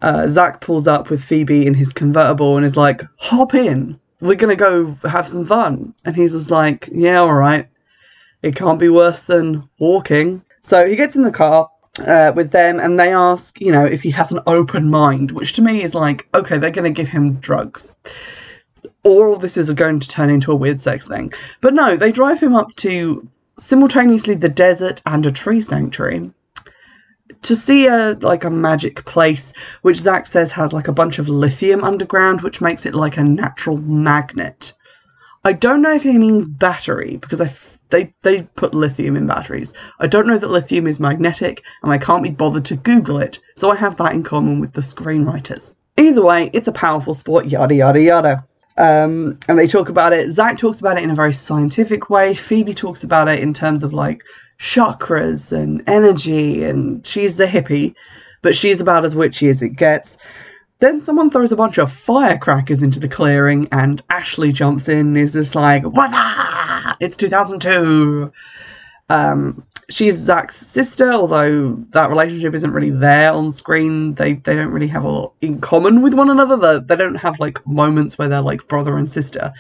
uh, 0.02 0.28
Zach 0.28 0.62
pulls 0.62 0.88
up 0.88 1.10
with 1.10 1.24
Phoebe 1.24 1.66
in 1.66 1.74
his 1.74 1.94
convertible 1.94 2.58
and 2.58 2.66
is 2.66 2.78
like, 2.78 3.04
"Hop 3.18 3.54
in, 3.54 4.00
we're 4.22 4.36
gonna 4.36 4.56
go 4.56 4.98
have 5.04 5.28
some 5.28 5.46
fun." 5.46 5.94
And 6.06 6.16
he's 6.16 6.34
just 6.34 6.52
like, 6.52 6.90
"Yeah, 6.92 7.20
all 7.20 7.34
right. 7.34 7.68
It 8.42 8.56
can't 8.56 8.80
be 8.80 8.90
worse 8.90 9.26
than 9.26 9.68
walking." 9.80 10.44
So 10.62 10.88
he 10.88 10.96
gets 10.96 11.16
in 11.16 11.24
the 11.24 11.32
car 11.32 11.70
uh, 12.00 12.32
with 12.36 12.52
them 12.52 12.80
and 12.80 13.00
they 13.00 13.14
ask, 13.14 13.60
you 13.60 13.72
know, 13.72 13.86
if 13.86 14.02
he 14.02 14.12
has 14.12 14.32
an 14.32 14.40
open 14.48 14.90
mind, 14.90 15.32
which 15.32 15.54
to 15.54 15.62
me 15.62 15.84
is 15.84 15.96
like, 15.96 16.28
okay, 16.34 16.58
they're 16.58 16.72
going 16.72 16.92
to 16.92 17.02
give 17.02 17.10
him 17.10 17.36
drugs. 17.36 17.96
All 19.04 19.36
this 19.36 19.58
is 19.58 19.72
going 19.74 20.00
to 20.00 20.08
turn 20.08 20.30
into 20.30 20.52
a 20.52 20.56
weird 20.56 20.80
sex 20.80 21.08
thing. 21.08 21.34
But 21.60 21.74
no, 21.74 21.96
they 21.96 22.12
drive 22.12 22.40
him 22.40 22.56
up 22.56 22.76
to 22.78 23.28
simultaneously 23.58 24.36
the 24.36 24.50
desert 24.50 25.02
and 25.06 25.26
a 25.26 25.32
tree 25.32 25.62
sanctuary 25.62 26.32
to 27.42 27.56
see 27.56 27.88
a 27.88 28.18
like 28.22 28.44
a 28.44 28.50
magic 28.50 29.06
place 29.06 29.54
which 29.82 29.98
Zach 29.98 30.28
says 30.28 30.52
has 30.52 30.74
like 30.74 30.88
a 30.88 30.94
bunch 30.94 31.20
of 31.20 31.30
lithium 31.30 31.84
underground 31.84 32.42
which 32.42 32.62
makes 32.62 32.86
it 32.86 32.96
like 32.96 33.18
a 33.18 33.24
natural 33.24 33.78
magnet. 33.78 34.74
I 35.44 35.54
don't 35.54 35.82
know 35.82 35.94
if 35.94 36.04
he 36.04 36.18
means 36.18 36.48
battery 36.48 37.18
because 37.18 37.42
I 37.42 37.46
f- 37.46 37.80
they 37.90 38.14
they 38.22 38.44
put 38.56 38.74
lithium 38.74 39.16
in 39.16 39.28
batteries. 39.28 39.74
I 40.00 40.08
don't 40.08 40.28
know 40.28 40.38
that 40.38 40.50
lithium 40.50 40.88
is 40.88 41.00
magnetic, 41.00 41.64
and 41.84 41.92
I 41.92 41.98
can't 41.98 42.24
be 42.24 42.30
bothered 42.30 42.66
to 42.66 42.76
Google 42.76 43.18
it, 43.20 43.40
so 43.56 43.72
I 43.72 43.76
have 43.76 43.98
that 43.98 44.14
in 44.14 44.24
common 44.24 44.60
with 44.60 44.74
the 44.74 44.82
screenwriters. 44.82 45.76
Either 45.98 46.24
way, 46.24 46.50
it's 46.54 46.68
a 46.68 46.72
powerful 46.72 47.14
sport. 47.14 47.48
Yada 47.48 47.76
yada 47.76 48.02
yada. 48.02 48.46
Um, 48.78 49.38
and 49.48 49.60
they 49.60 49.68
talk 49.68 49.90
about 49.90 50.14
it. 50.14 50.32
Zach 50.32 50.58
talks 50.58 50.80
about 50.80 50.98
it 50.98 51.04
in 51.04 51.12
a 51.12 51.16
very 51.16 51.34
scientific 51.34 52.10
way. 52.10 52.34
Phoebe 52.34 52.74
talks 52.74 53.04
about 53.04 53.28
it 53.28 53.40
in 53.40 53.54
terms 53.54 53.84
of 53.84 53.94
like 53.94 54.24
chakras 54.62 55.52
and 55.52 55.84
energy, 55.88 56.64
and 56.64 57.06
she's 57.06 57.38
the 57.38 57.46
hippie, 57.46 57.96
but 58.44 58.56
she's 58.56 58.80
about 58.80 59.04
as 59.04 59.16
witchy 59.16 59.50
as 59.50 59.62
it 59.62 59.70
gets. 59.70 60.18
Then 60.80 61.00
someone 61.00 61.30
throws 61.30 61.52
a 61.52 61.56
bunch 61.56 61.78
of 61.80 61.92
firecrackers 61.92 62.84
into 62.84 63.00
the 63.00 63.10
clearing, 63.10 63.68
and 63.72 64.02
Ashley 64.10 64.52
jumps 64.52 64.88
in 64.88 65.00
and 65.00 65.18
is 65.18 65.34
just 65.34 65.56
like, 65.56 65.84
What? 65.84 66.12
It's 67.00 67.18
2002. 67.18 68.32
Um, 69.10 69.66
she's 69.90 70.16
Zach's 70.16 70.56
sister, 70.56 71.12
although 71.12 71.74
that 71.92 72.10
relationship 72.10 72.54
isn't 72.54 72.72
really 72.72 72.92
there 72.92 73.34
on 73.34 73.52
screen. 73.52 74.14
They 74.14 74.34
they 74.34 74.56
don't 74.56 74.72
really 74.72 74.88
have 74.88 75.04
a 75.04 75.10
lot 75.10 75.34
in 75.42 75.60
common 75.60 76.02
with 76.02 76.14
one 76.14 76.30
another. 76.30 76.56
They, 76.56 76.86
they 76.86 76.96
don't 76.96 77.16
have 77.16 77.40
like 77.40 77.66
moments 77.68 78.18
where 78.18 78.30
they're 78.30 78.42
like 78.42 78.68
brother 78.68 78.98
and 78.98 79.12
sister. 79.12 79.52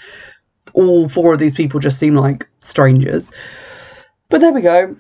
All 0.73 1.09
four 1.09 1.33
of 1.33 1.39
these 1.39 1.55
people 1.55 1.79
just 1.79 1.99
seem 1.99 2.15
like 2.15 2.47
strangers. 2.61 3.31
But 4.31 4.39
there 4.39 4.53
we 4.53 4.61
go. 4.61 4.95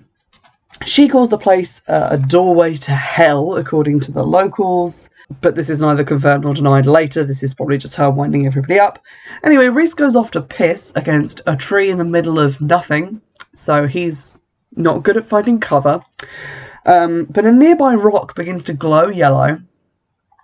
She 0.85 1.07
calls 1.07 1.29
the 1.29 1.37
place 1.37 1.81
uh, 1.87 2.09
a 2.11 2.17
doorway 2.17 2.75
to 2.75 2.91
hell, 2.91 3.55
according 3.55 4.01
to 4.01 4.11
the 4.11 4.23
locals. 4.23 5.09
But 5.39 5.55
this 5.55 5.69
is 5.69 5.79
neither 5.79 6.03
confirmed 6.03 6.43
nor 6.43 6.53
denied 6.53 6.85
later. 6.85 7.23
This 7.23 7.41
is 7.41 7.53
probably 7.53 7.77
just 7.77 7.95
her 7.95 8.11
winding 8.11 8.45
everybody 8.45 8.77
up. 8.77 8.99
Anyway, 9.45 9.69
Reese 9.69 9.93
goes 9.93 10.17
off 10.17 10.31
to 10.31 10.41
piss 10.41 10.91
against 10.97 11.39
a 11.47 11.55
tree 11.55 11.89
in 11.89 11.97
the 11.97 12.03
middle 12.03 12.39
of 12.39 12.59
nothing. 12.59 13.21
So 13.53 13.87
he's 13.87 14.37
not 14.75 15.03
good 15.03 15.15
at 15.15 15.23
finding 15.23 15.61
cover. 15.61 16.01
Um, 16.85 17.25
but 17.29 17.45
a 17.45 17.53
nearby 17.53 17.95
rock 17.95 18.35
begins 18.35 18.65
to 18.65 18.73
glow 18.73 19.07
yellow. 19.07 19.61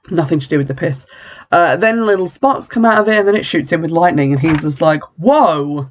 Nothing 0.10 0.40
to 0.40 0.48
do 0.48 0.60
with 0.60 0.70
the 0.70 0.74
piss. 0.74 1.06
Uh, 1.52 1.76
then 1.76 2.06
little 2.06 2.30
sparks 2.30 2.70
come 2.70 2.86
out 2.86 3.02
of 3.02 3.10
it, 3.10 3.20
and 3.20 3.28
then 3.28 3.36
it 3.36 3.46
shoots 3.46 3.70
him 3.70 3.82
with 3.82 3.92
lightning, 3.92 4.32
and 4.32 4.40
he's 4.40 4.62
just 4.62 4.80
like, 4.80 5.04
"Whoa, 5.18 5.90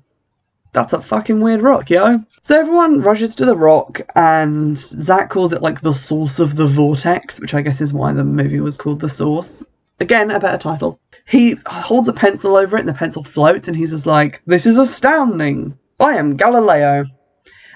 that's 0.77 0.93
a 0.93 1.01
fucking 1.01 1.41
weird 1.41 1.63
rock, 1.63 1.89
yo." 1.89 2.21
So 2.43 2.57
everyone 2.61 3.01
rushes 3.01 3.35
to 3.37 3.47
the 3.47 3.57
rock, 3.57 4.03
and 4.15 4.77
Zach 4.79 5.31
calls 5.31 5.53
it 5.53 5.63
like 5.63 5.81
the 5.81 5.93
source 5.93 6.39
of 6.39 6.57
the 6.57 6.67
vortex, 6.67 7.41
which 7.41 7.55
I 7.55 7.63
guess 7.63 7.81
is 7.81 7.93
why 7.93 8.13
the 8.13 8.23
movie 8.23 8.61
was 8.61 8.77
called 8.77 9.01
The 9.01 9.09
Source. 9.09 9.65
Again, 9.99 10.31
a 10.31 10.39
better 10.39 10.59
title. 10.59 11.01
He 11.25 11.57
holds 11.67 12.09
a 12.09 12.13
pencil 12.13 12.57
over 12.57 12.77
it, 12.77 12.81
and 12.81 12.89
the 12.89 12.95
pencil 12.95 13.25
floats, 13.25 13.67
and 13.67 13.77
he's 13.77 13.91
just 13.91 14.07
like, 14.07 14.43
"This 14.47 14.67
is 14.67 14.77
astounding. 14.77 15.75
I 15.99 16.17
am 16.17 16.35
Galileo." 16.35 17.07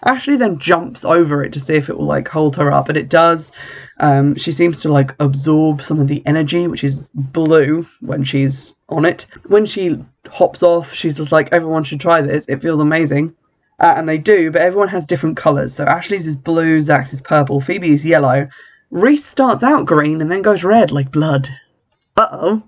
Ashley 0.05 0.37
then 0.37 0.59
jumps 0.59 1.05
over 1.05 1.45
it 1.45 1.53
to 1.53 1.61
see 1.61 1.75
if 1.75 1.89
it 1.89 1.99
will 1.99 2.07
like 2.07 2.29
hold 2.29 2.57
her 2.57 2.73
up, 2.73 2.89
and 2.89 2.97
it 2.97 3.11
does. 3.11 3.53
Um, 3.99 4.35
she 4.35 4.53
seems 4.53 4.81
to 4.81 4.93
like 4.93 5.15
absorb 5.21 5.83
some 5.83 6.01
of 6.01 6.09
the 6.09 6.23
energy, 6.27 6.67
which 6.67 6.85
is 6.85 7.11
blue 7.15 7.87
when 8.01 8.25
she's 8.25 8.75
on 8.89 9.05
it. 9.05 9.27
When 9.47 9.67
she 9.67 10.03
hops 10.31 10.63
off, 10.63 10.95
she's 10.95 11.17
just 11.17 11.33
like, 11.33 11.53
everyone 11.53 11.85
should 11.85 12.01
try 12.01 12.23
this. 12.23 12.47
It 12.49 12.63
feels 12.63 12.81
amazing. 12.81 13.35
Uh, 13.79 13.95
and 13.97 14.09
they 14.09 14.19
do, 14.19 14.51
but 14.51 14.61
everyone 14.61 14.89
has 14.89 15.07
different 15.07 15.37
colours. 15.37 15.75
So 15.75 15.85
Ashley's 15.85 16.27
is 16.27 16.37
blue, 16.37 16.81
Zach's 16.81 17.15
is 17.15 17.23
purple, 17.23 17.61
Phoebe's 17.61 18.05
yellow. 18.05 18.49
Reese 18.91 19.25
starts 19.25 19.63
out 19.63 19.87
green 19.87 20.21
and 20.21 20.31
then 20.31 20.43
goes 20.43 20.65
red 20.65 20.91
like 20.91 21.11
blood. 21.11 21.49
Uh 22.17 22.29
oh. 22.33 22.63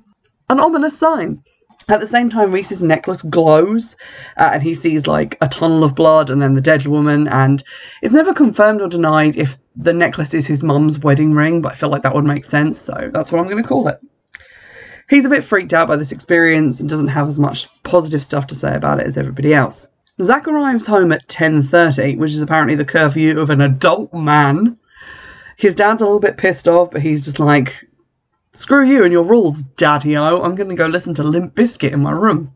An 0.49 0.61
ominous 0.61 0.99
sign. 0.99 1.43
At 1.89 2.01
the 2.01 2.07
same 2.07 2.31
time, 2.31 2.53
Reese's 2.53 2.83
necklace 2.83 3.23
glows, 3.23 3.97
uh, 4.37 4.51
and 4.55 4.63
he 4.63 4.75
sees 4.75 5.07
like 5.07 5.37
a 5.41 5.49
tunnel 5.49 5.85
of 5.85 5.95
blood 5.95 6.31
and 6.31 6.41
then 6.41 6.55
the 6.55 6.61
dead 6.61 6.87
woman. 6.87 7.29
And 7.29 7.63
it's 8.03 8.15
never 8.15 8.33
confirmed 8.33 8.81
or 8.81 8.89
denied 8.89 9.37
if 9.37 9.57
the 9.75 9.93
necklace 9.93 10.35
is 10.35 10.47
his 10.47 10.63
mum's 10.63 10.99
wedding 10.99 11.33
ring, 11.33 11.61
but 11.61 11.73
I 11.73 11.75
feel 11.75 11.89
like 11.89 12.03
that 12.03 12.15
would 12.15 12.25
make 12.25 12.45
sense, 12.45 12.79
so 12.79 13.11
that's 13.13 13.33
what 13.33 13.41
I'm 13.41 13.49
going 13.49 13.63
to 13.63 13.69
call 13.69 13.89
it. 13.89 13.99
He's 15.09 15.25
a 15.25 15.31
bit 15.31 15.45
freaked 15.45 15.75
out 15.75 15.89
by 15.89 15.97
this 15.97 16.13
experience 16.13 16.81
and 16.81 16.89
doesn't 16.89 17.09
have 17.09 17.29
as 17.29 17.39
much 17.39 17.69
positive 17.83 18.23
stuff 18.23 18.47
to 18.49 18.55
say 18.55 18.75
about 18.75 19.01
it 19.01 19.07
as 19.07 19.19
everybody 19.19 19.53
else. 19.53 19.87
Zach 20.23 20.47
arrives 20.47 20.87
home 20.87 21.11
at 21.13 21.27
10:30, 21.29 22.17
which 22.17 22.33
is 22.33 22.41
apparently 22.41 22.75
the 22.77 22.85
curfew 22.85 23.39
of 23.41 23.51
an 23.51 23.61
adult 23.61 24.15
man. 24.15 24.77
His 25.57 25.75
dad's 25.75 26.01
a 26.01 26.05
little 26.05 26.21
bit 26.21 26.37
pissed 26.37 26.69
off, 26.69 26.91
but 26.91 27.03
he's 27.03 27.25
just 27.25 27.41
like, 27.41 27.87
Screw 28.55 28.85
you 28.85 29.05
and 29.05 29.13
your 29.13 29.25
rules, 29.25 29.63
Daddy 29.63 30.17
O. 30.17 30.43
I'm 30.43 30.55
going 30.55 30.69
to 30.69 30.75
go 30.75 30.87
listen 30.87 31.15
to 31.15 31.23
Limp 31.23 31.55
Bizkit 31.55 31.93
in 31.93 32.03
my 32.03 32.13
room. 32.13 32.55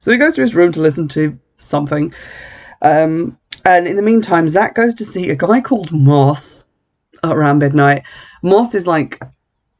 So 0.00 0.12
he 0.12 0.16
goes 0.16 0.36
to 0.36 0.42
his 0.42 0.54
room 0.54 0.70
to 0.72 0.80
listen 0.80 1.08
to 1.08 1.36
something. 1.56 2.14
Um, 2.82 3.36
and 3.64 3.88
in 3.88 3.96
the 3.96 4.02
meantime, 4.02 4.48
Zach 4.48 4.76
goes 4.76 4.94
to 4.94 5.04
see 5.04 5.30
a 5.30 5.36
guy 5.36 5.60
called 5.60 5.92
Moss 5.92 6.64
around 7.24 7.58
midnight. 7.58 8.04
Moss 8.44 8.76
is 8.76 8.86
like 8.86 9.20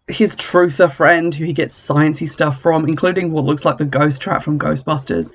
his 0.09 0.35
truther 0.35 0.91
friend 0.91 1.33
who 1.33 1.45
he 1.45 1.53
gets 1.53 1.73
sciencey 1.73 2.29
stuff 2.29 2.61
from, 2.61 2.89
including 2.89 3.31
what 3.31 3.45
looks 3.45 3.65
like 3.65 3.79
the 3.79 3.85
ghost 3.85 4.21
trap 4.21 4.43
from 4.43 4.59
Ghostbusters. 4.59 5.33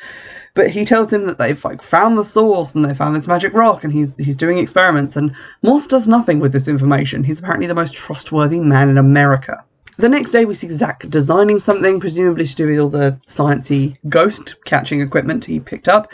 But 0.53 0.69
he 0.69 0.83
tells 0.83 1.13
him 1.13 1.27
that 1.27 1.37
they've 1.37 1.63
like 1.63 1.81
found 1.81 2.17
the 2.17 2.25
source 2.25 2.75
and 2.75 2.83
they 2.83 2.93
found 2.93 3.15
this 3.15 3.27
magic 3.27 3.53
rock 3.53 3.85
and 3.85 3.93
he's 3.93 4.17
he's 4.17 4.35
doing 4.35 4.57
experiments 4.57 5.15
and 5.15 5.33
Moss 5.61 5.87
does 5.87 6.09
nothing 6.09 6.39
with 6.39 6.51
this 6.51 6.67
information. 6.67 7.23
He's 7.23 7.39
apparently 7.39 7.67
the 7.67 7.73
most 7.73 7.93
trustworthy 7.93 8.59
man 8.59 8.89
in 8.89 8.97
America. 8.97 9.63
The 9.97 10.09
next 10.09 10.31
day, 10.31 10.45
we 10.45 10.55
see 10.55 10.69
Zach 10.69 11.07
designing 11.09 11.59
something, 11.59 11.99
presumably 11.99 12.45
to 12.45 12.55
do 12.55 12.67
with 12.67 12.79
all 12.79 12.89
the 12.89 13.19
sciencey 13.27 13.97
ghost 14.09 14.55
catching 14.65 15.01
equipment 15.01 15.45
he 15.45 15.59
picked 15.59 15.87
up. 15.87 16.11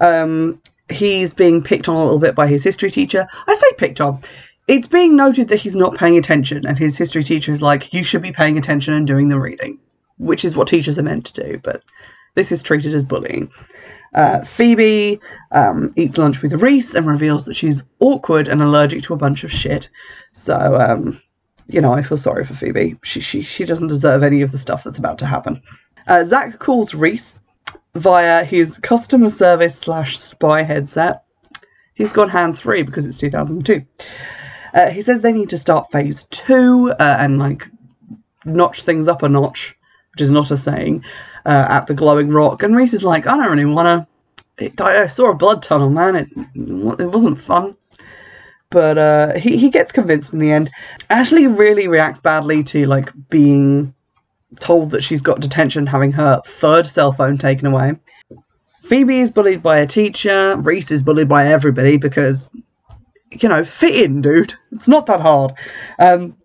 Um, 0.00 0.60
he's 0.88 1.34
being 1.34 1.62
picked 1.62 1.88
on 1.88 1.96
a 1.96 2.02
little 2.02 2.18
bit 2.18 2.34
by 2.34 2.46
his 2.46 2.62
history 2.62 2.90
teacher. 2.90 3.26
I 3.46 3.54
say 3.54 3.72
picked 3.76 4.00
on. 4.00 4.20
It's 4.68 4.86
being 4.86 5.16
noted 5.16 5.48
that 5.48 5.56
he's 5.60 5.76
not 5.76 5.96
paying 5.96 6.16
attention, 6.16 6.66
and 6.66 6.78
his 6.78 6.96
history 6.96 7.24
teacher 7.24 7.52
is 7.52 7.62
like, 7.62 7.92
You 7.92 8.04
should 8.04 8.22
be 8.22 8.32
paying 8.32 8.58
attention 8.58 8.94
and 8.94 9.06
doing 9.06 9.28
the 9.28 9.40
reading, 9.40 9.80
which 10.18 10.44
is 10.44 10.54
what 10.54 10.68
teachers 10.68 10.98
are 10.98 11.02
meant 11.02 11.24
to 11.26 11.42
do, 11.42 11.58
but 11.58 11.82
this 12.34 12.52
is 12.52 12.62
treated 12.62 12.94
as 12.94 13.04
bullying. 13.04 13.50
Uh, 14.14 14.42
Phoebe 14.42 15.20
um, 15.52 15.92
eats 15.96 16.18
lunch 16.18 16.40
with 16.40 16.62
Reese 16.62 16.94
and 16.94 17.06
reveals 17.06 17.44
that 17.44 17.56
she's 17.56 17.82
awkward 18.00 18.48
and 18.48 18.62
allergic 18.62 19.02
to 19.02 19.14
a 19.14 19.18
bunch 19.18 19.44
of 19.44 19.52
shit. 19.52 19.88
So, 20.32 20.76
um, 20.80 21.20
you 21.68 21.80
know, 21.82 21.92
I 21.92 22.02
feel 22.02 22.18
sorry 22.18 22.44
for 22.44 22.54
Phoebe. 22.54 22.96
She 23.02 23.20
she 23.20 23.42
she 23.42 23.64
doesn't 23.64 23.88
deserve 23.88 24.22
any 24.22 24.42
of 24.42 24.52
the 24.52 24.58
stuff 24.58 24.84
that's 24.84 24.98
about 24.98 25.18
to 25.18 25.26
happen. 25.26 25.62
Uh, 26.06 26.24
Zach 26.24 26.58
calls 26.58 26.94
Reese 26.94 27.44
via 27.94 28.42
his 28.42 28.78
customer 28.78 29.28
service 29.28 29.78
slash 29.78 30.18
spy 30.18 30.62
headset. 30.62 31.24
He's 31.94 32.12
gone 32.12 32.30
hands 32.30 32.60
free 32.62 32.82
because 32.82 33.04
it's 33.04 33.18
2002. 33.18 33.84
Uh, 34.72 34.90
he 34.90 35.02
says 35.02 35.20
they 35.20 35.32
need 35.32 35.50
to 35.50 35.58
start 35.58 35.90
phase 35.90 36.24
two 36.30 36.90
uh, 36.98 37.16
and 37.18 37.38
like 37.38 37.68
notch 38.44 38.82
things 38.82 39.08
up 39.08 39.22
a 39.22 39.28
notch, 39.28 39.76
which 40.12 40.22
is 40.22 40.30
not 40.30 40.50
a 40.50 40.56
saying, 40.56 41.04
uh, 41.44 41.66
at 41.68 41.86
the 41.86 41.94
glowing 41.94 42.30
rock. 42.30 42.62
And 42.62 42.76
Reese 42.76 42.94
is 42.94 43.04
like, 43.04 43.26
I 43.26 43.36
don't 43.36 43.50
really 43.50 43.64
want 43.64 44.06
to. 44.58 44.84
I 44.84 45.06
saw 45.06 45.30
a 45.30 45.34
blood 45.34 45.62
tunnel, 45.62 45.90
man. 45.90 46.16
It 46.16 46.28
it 47.00 47.06
wasn't 47.06 47.38
fun 47.38 47.76
but 48.70 48.98
uh, 48.98 49.34
he 49.34 49.56
he 49.56 49.70
gets 49.70 49.92
convinced 49.92 50.32
in 50.32 50.38
the 50.38 50.50
end. 50.50 50.70
Ashley 51.10 51.46
really 51.46 51.88
reacts 51.88 52.20
badly 52.20 52.62
to 52.64 52.86
like 52.86 53.12
being 53.28 53.94
told 54.60 54.90
that 54.90 55.02
she's 55.02 55.22
got 55.22 55.40
detention, 55.40 55.86
having 55.86 56.12
her 56.12 56.40
third 56.44 56.86
cell 56.86 57.12
phone 57.12 57.38
taken 57.38 57.66
away. 57.66 57.94
Phoebe 58.82 59.20
is 59.20 59.30
bullied 59.30 59.62
by 59.62 59.78
a 59.78 59.86
teacher. 59.86 60.56
Reese 60.58 60.90
is 60.90 61.02
bullied 61.02 61.28
by 61.28 61.46
everybody 61.46 61.96
because 61.98 62.50
you 63.30 63.48
know 63.48 63.64
fit 63.64 63.94
in, 63.94 64.20
dude. 64.20 64.54
It's 64.72 64.88
not 64.88 65.06
that 65.06 65.20
hard. 65.20 65.52
Um, 65.98 66.36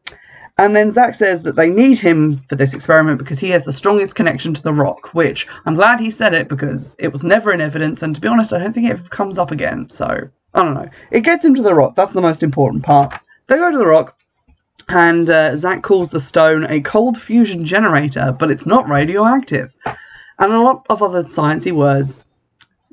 and 0.60 0.75
then 0.75 0.92
Zach 0.92 1.15
says 1.15 1.42
that 1.44 1.56
they 1.56 1.70
need 1.70 1.98
him 1.98 2.38
for 2.38 2.56
this 2.56 2.75
experiment 2.75 3.18
because 3.18 3.39
he 3.39 3.50
has 3.50 3.65
the 3.65 3.74
strongest 3.74 4.15
connection 4.15 4.53
to 4.53 4.62
the 4.62 4.72
rock, 4.72 5.13
which 5.13 5.48
I'm 5.65 5.74
glad 5.74 6.00
he 6.00 6.12
said 6.12 6.36
it 6.36 6.48
because 6.48 6.96
it 7.00 7.12
was 7.12 7.24
never 7.24 7.51
in 7.51 7.60
evidence, 7.60 8.03
and 8.03 8.13
to 8.13 8.22
be 8.22 8.27
honest, 8.27 8.53
I 8.53 8.60
don't 8.60 8.72
think 8.72 8.88
it 8.88 9.10
comes 9.10 9.38
up 9.38 9.51
again. 9.51 9.89
So 9.89 10.30
I 10.53 10.63
don't 10.63 10.74
know. 10.75 10.89
It 11.12 11.22
gets 11.22 11.43
him 11.43 11.55
to 11.55 11.62
the 11.62 11.74
rock. 11.74 11.95
That's 11.95 12.13
the 12.13 12.22
most 12.22 12.43
important 12.43 12.83
part. 12.83 13.19
They 13.48 13.55
go 13.57 13.72
to 13.72 13.77
the 13.77 13.88
rock, 13.88 14.17
and 14.89 15.29
uh, 15.29 15.55
Zach 15.57 15.81
calls 15.81 16.10
the 16.10 16.19
stone 16.19 16.65
a 16.69 16.81
cold 16.81 17.17
fusion 17.19 17.65
generator, 17.65 18.36
but 18.38 18.51
it's 18.51 18.65
not 18.65 18.88
radioactive. 18.88 19.75
And 20.39 20.51
a 20.51 20.62
lot 20.62 20.86
of 20.89 21.01
other 21.01 21.24
sciencey 21.24 21.72
words, 21.72 22.25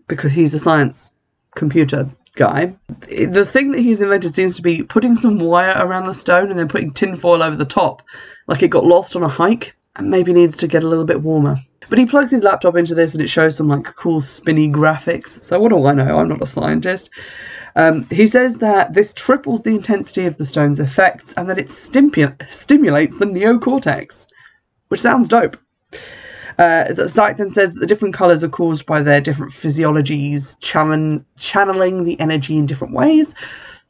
because 0.09 0.33
he's 0.33 0.55
a 0.55 0.59
science 0.59 1.11
computer 1.55 2.09
guy. 2.37 2.75
The 3.09 3.45
thing 3.45 3.73
that 3.73 3.81
he's 3.81 4.01
invented 4.01 4.35
seems 4.35 4.57
to 4.57 4.63
be 4.63 4.83
putting 4.83 5.15
some 5.15 5.39
wire 5.39 5.75
around 5.77 6.07
the 6.07 6.15
stone 6.15 6.51
and 6.51 6.59
then 6.59 6.69
putting 6.69 6.91
tinfoil 6.91 7.43
over 7.43 7.57
the 7.57 7.65
top, 7.65 8.03
like 8.47 8.63
it 8.63 8.69
got 8.69 8.85
lost 8.85 9.17
on 9.17 9.23
a 9.23 9.29
hike 9.29 9.77
and 9.97 10.11
maybe 10.11 10.33
needs 10.33 10.57
to 10.59 10.67
get 10.67 10.85
a 10.85 10.89
little 10.89 11.05
bit 11.05 11.23
warmer. 11.23 11.57
But 11.89 11.99
he 11.99 12.07
plugs 12.07 12.31
his 12.31 12.45
laptop 12.45 12.77
into 12.77 12.95
this 12.95 13.15
and 13.15 13.23
it 13.23 13.29
shows 13.29 13.57
some 13.57 13.69
like 13.69 13.85
cool 13.85 14.21
spinny 14.21 14.69
graphics. 14.69 15.29
So 15.29 15.59
what 15.59 15.71
do 15.71 15.87
I 15.87 15.93
know? 15.93 16.19
I'm 16.19 16.29
not 16.29 16.43
a 16.43 16.47
scientist. 16.47 17.11
Um, 17.77 18.05
he 18.11 18.27
says 18.27 18.59
that 18.59 18.95
this 18.95 19.13
triples 19.15 19.63
the 19.63 19.75
intensity 19.75 20.27
of 20.27 20.39
the 20.39 20.45
stone's 20.45 20.81
effects 20.81 21.33
and 21.37 21.49
that 21.49 21.59
it 21.59 21.69
stimu- 21.69 22.51
stimulates 22.51 23.19
the 23.19 23.25
neocortex, 23.27 24.27
which 24.89 25.01
sounds 25.01 25.29
dope. 25.29 25.57
Uh, 26.59 26.93
Zach 27.07 27.39
then 27.39 27.51
says 27.51 27.73
that 27.73 27.81
the 27.81 27.87
different 27.87 28.15
colours 28.15 28.45
are 28.45 28.49
caused 28.49 28.87
by 28.87 29.01
their 29.01 29.21
different 29.21 29.53
physiologies, 29.53 30.59
channel- 30.61 31.25
channeling 31.39 32.05
the 32.05 32.21
energy 32.21 32.57
in 32.57 32.67
different 32.67 32.93
ways. 32.93 33.35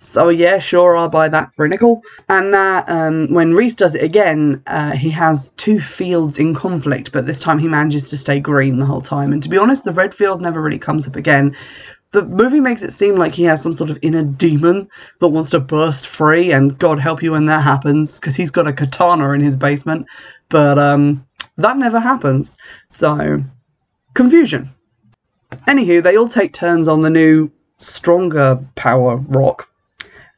So 0.02 0.30
yeah, 0.30 0.58
sure, 0.58 0.96
I'll 0.96 1.10
buy 1.10 1.28
that 1.28 1.54
for 1.54 1.66
a 1.66 1.68
nickel. 1.68 2.02
And 2.30 2.54
that 2.54 2.88
um, 2.88 3.28
when 3.34 3.52
Reese 3.52 3.74
does 3.74 3.94
it 3.94 4.02
again, 4.02 4.62
uh, 4.66 4.92
he 4.92 5.10
has 5.10 5.50
two 5.58 5.78
fields 5.78 6.38
in 6.38 6.54
conflict, 6.54 7.12
but 7.12 7.26
this 7.26 7.42
time 7.42 7.58
he 7.58 7.68
manages 7.68 8.08
to 8.08 8.16
stay 8.16 8.40
green 8.40 8.78
the 8.78 8.86
whole 8.86 9.02
time. 9.02 9.30
And 9.30 9.42
to 9.42 9.48
be 9.50 9.58
honest, 9.58 9.84
the 9.84 9.92
red 9.92 10.14
field 10.14 10.40
never 10.40 10.62
really 10.62 10.78
comes 10.78 11.06
up 11.06 11.16
again. 11.16 11.54
The 12.12 12.24
movie 12.24 12.60
makes 12.60 12.82
it 12.82 12.94
seem 12.94 13.16
like 13.16 13.34
he 13.34 13.44
has 13.44 13.62
some 13.62 13.74
sort 13.74 13.90
of 13.90 13.98
inner 14.00 14.22
demon 14.22 14.88
that 15.20 15.28
wants 15.28 15.50
to 15.50 15.60
burst 15.60 16.06
free, 16.06 16.50
and 16.50 16.76
God 16.78 16.98
help 16.98 17.22
you 17.22 17.32
when 17.32 17.44
that 17.46 17.62
happens, 17.62 18.18
because 18.18 18.34
he's 18.34 18.50
got 18.50 18.66
a 18.66 18.72
katana 18.72 19.30
in 19.32 19.42
his 19.42 19.54
basement. 19.54 20.06
But 20.48 20.78
um, 20.78 21.24
that 21.58 21.76
never 21.76 22.00
happens. 22.00 22.56
So, 22.88 23.44
confusion. 24.14 24.74
Anywho, 25.68 26.02
they 26.02 26.16
all 26.16 26.26
take 26.26 26.54
turns 26.54 26.88
on 26.88 27.02
the 27.02 27.10
new, 27.10 27.50
stronger 27.76 28.58
power 28.76 29.18
rock 29.28 29.69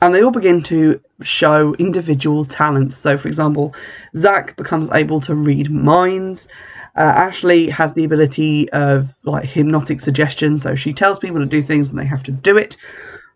and 0.03 0.13
they 0.13 0.23
all 0.23 0.33
begin 0.33 0.61
to 0.61 1.01
show 1.23 1.75
individual 1.75 2.45
talents. 2.45 2.97
So, 2.97 3.17
for 3.17 3.29
example, 3.29 3.73
Zach 4.17 4.57
becomes 4.57 4.91
able 4.91 5.21
to 5.21 5.35
read 5.37 5.71
minds. 5.71 6.49
Uh, 6.97 7.13
Ashley 7.15 7.71
has 7.71 7.95
the 7.95 8.03
ability 8.03 8.69
of 8.73 9.17
like 9.25 9.45
hypnotic 9.45 10.01
suggestion, 10.01 10.57
so 10.57 10.75
she 10.75 10.93
tells 10.93 11.21
people 11.21 11.39
to 11.39 11.47
do 11.47 11.63
things 11.63 11.91
and 11.91 11.99
they 12.01 12.05
have 12.05 12.25
to 12.25 12.33
do 12.33 12.59
it, 12.59 12.77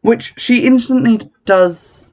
which 0.03 0.35
she 0.37 0.67
instantly 0.67 1.21
does. 1.45 2.13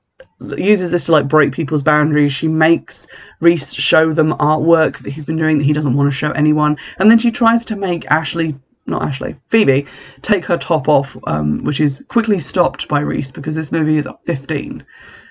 Uses 0.58 0.92
this 0.92 1.06
to 1.06 1.14
like 1.14 1.28
break 1.28 1.54
people's 1.54 1.82
boundaries. 1.82 2.34
She 2.34 2.50
makes 2.50 3.08
Reese 3.40 3.74
show 3.74 4.12
them 4.12 4.34
artwork 4.34 4.98
that 5.00 5.12
he's 5.12 5.26
been 5.26 5.38
doing 5.38 5.58
that 5.58 5.64
he 5.64 5.74
doesn't 5.74 5.96
want 5.96 6.12
to 6.12 6.16
show 6.16 6.32
anyone, 6.32 6.78
and 7.00 7.10
then 7.10 7.18
she 7.18 7.32
tries 7.32 7.66
to 7.66 7.76
make 7.76 8.06
Ashley 8.12 8.56
not 8.86 9.04
Ashley, 9.04 9.36
Phoebe, 9.50 9.86
take 10.22 10.46
her 10.46 10.58
top 10.58 10.90
off, 10.90 11.16
um, 11.28 11.60
which 11.60 11.80
is 11.80 12.04
quickly 12.10 12.40
stopped 12.40 12.88
by 12.88 13.00
Reese 13.00 13.32
because 13.32 13.56
this 13.56 13.72
movie 13.72 13.98
is 13.98 14.08
15 14.26 14.86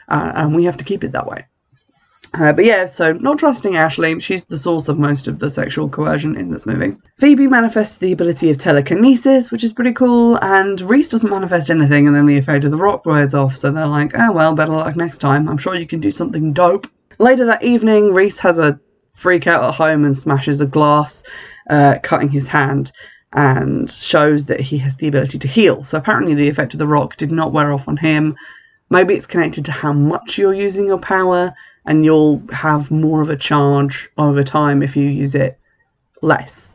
uh, 0.09 0.33
and 0.35 0.55
we 0.55 0.65
have 0.65 0.77
to 0.77 0.85
keep 0.85 1.05
it 1.05 1.13
that 1.13 1.27
way. 1.27 1.45
Uh, 2.35 2.51
but 2.51 2.65
yeah, 2.65 2.87
so 2.87 3.13
not 3.13 3.39
trusting 3.39 3.77
Ashley, 3.77 4.19
she's 4.19 4.47
the 4.47 4.57
source 4.57 4.89
of 4.89 4.99
most 4.99 5.29
of 5.29 5.39
the 5.39 5.51
sexual 5.51 5.87
coercion 5.87 6.35
in 6.35 6.51
this 6.51 6.65
movie. 6.65 6.97
Phoebe 7.19 7.47
manifests 7.47 7.99
the 7.99 8.11
ability 8.11 8.51
of 8.51 8.57
telekinesis, 8.57 9.53
which 9.53 9.63
is 9.63 9.75
pretty 9.75 9.93
cool, 9.93 10.39
and 10.43 10.81
Reese 10.81 11.11
doesn't 11.11 11.29
manifest 11.29 11.69
anything, 11.69 12.07
and 12.07 12.17
then 12.17 12.25
the 12.25 12.39
effect 12.39 12.65
of 12.65 12.71
the 12.71 12.79
rock 12.79 13.05
wears 13.05 13.35
off, 13.35 13.55
so 13.55 13.71
they're 13.71 13.87
like, 13.87 14.13
oh 14.19 14.33
well, 14.33 14.55
better 14.55 14.73
luck 14.73 14.97
next 14.97 15.19
time. 15.19 15.47
I'm 15.47 15.59
sure 15.59 15.75
you 15.75 15.87
can 15.87 16.01
do 16.01 16.11
something 16.11 16.55
dope. 16.55 16.87
Later 17.19 17.45
that 17.45 17.63
evening, 17.63 18.15
Reese 18.15 18.39
has 18.39 18.59
a 18.59 18.81
freak 19.13 19.47
out 19.47 19.63
at 19.63 19.75
home 19.75 20.07
and 20.07 20.17
smashes 20.17 20.63
a 20.63 20.67
glass, 20.67 21.23
uh, 21.69 21.99
cutting 22.03 22.31
his 22.31 22.49
hand 22.49 22.93
and 23.35 23.91
shows 23.91 24.45
that 24.47 24.61
he 24.61 24.79
has 24.79 24.97
the 24.97 25.09
ability 25.09 25.39
to 25.39 25.49
heal. 25.49 25.85
So 25.85 25.99
apparently, 25.99 26.35
the 26.35 26.49
effect 26.49 26.75
of 26.75 26.79
the 26.79 26.87
rock 26.87 27.17
did 27.17 27.33
not 27.33 27.53
wear 27.53 27.73
off 27.73 27.89
on 27.89 27.97
him. 27.97 28.37
Maybe 28.91 29.15
it's 29.15 29.27
connected 29.27 29.65
to 29.67 29.73
how 29.73 29.93
much 29.93 30.37
you're 30.37 30.55
using 30.55 30.87
your 30.87 30.99
power, 30.99 31.55
and 31.87 32.05
you'll 32.05 32.43
have 32.53 32.91
more 32.91 33.23
of 33.23 33.31
a 33.31 33.37
charge 33.37 34.11
over 34.19 34.43
time 34.43 34.83
if 34.83 34.97
you 34.97 35.09
use 35.09 35.35
it 35.35 35.59
less. 36.21 36.75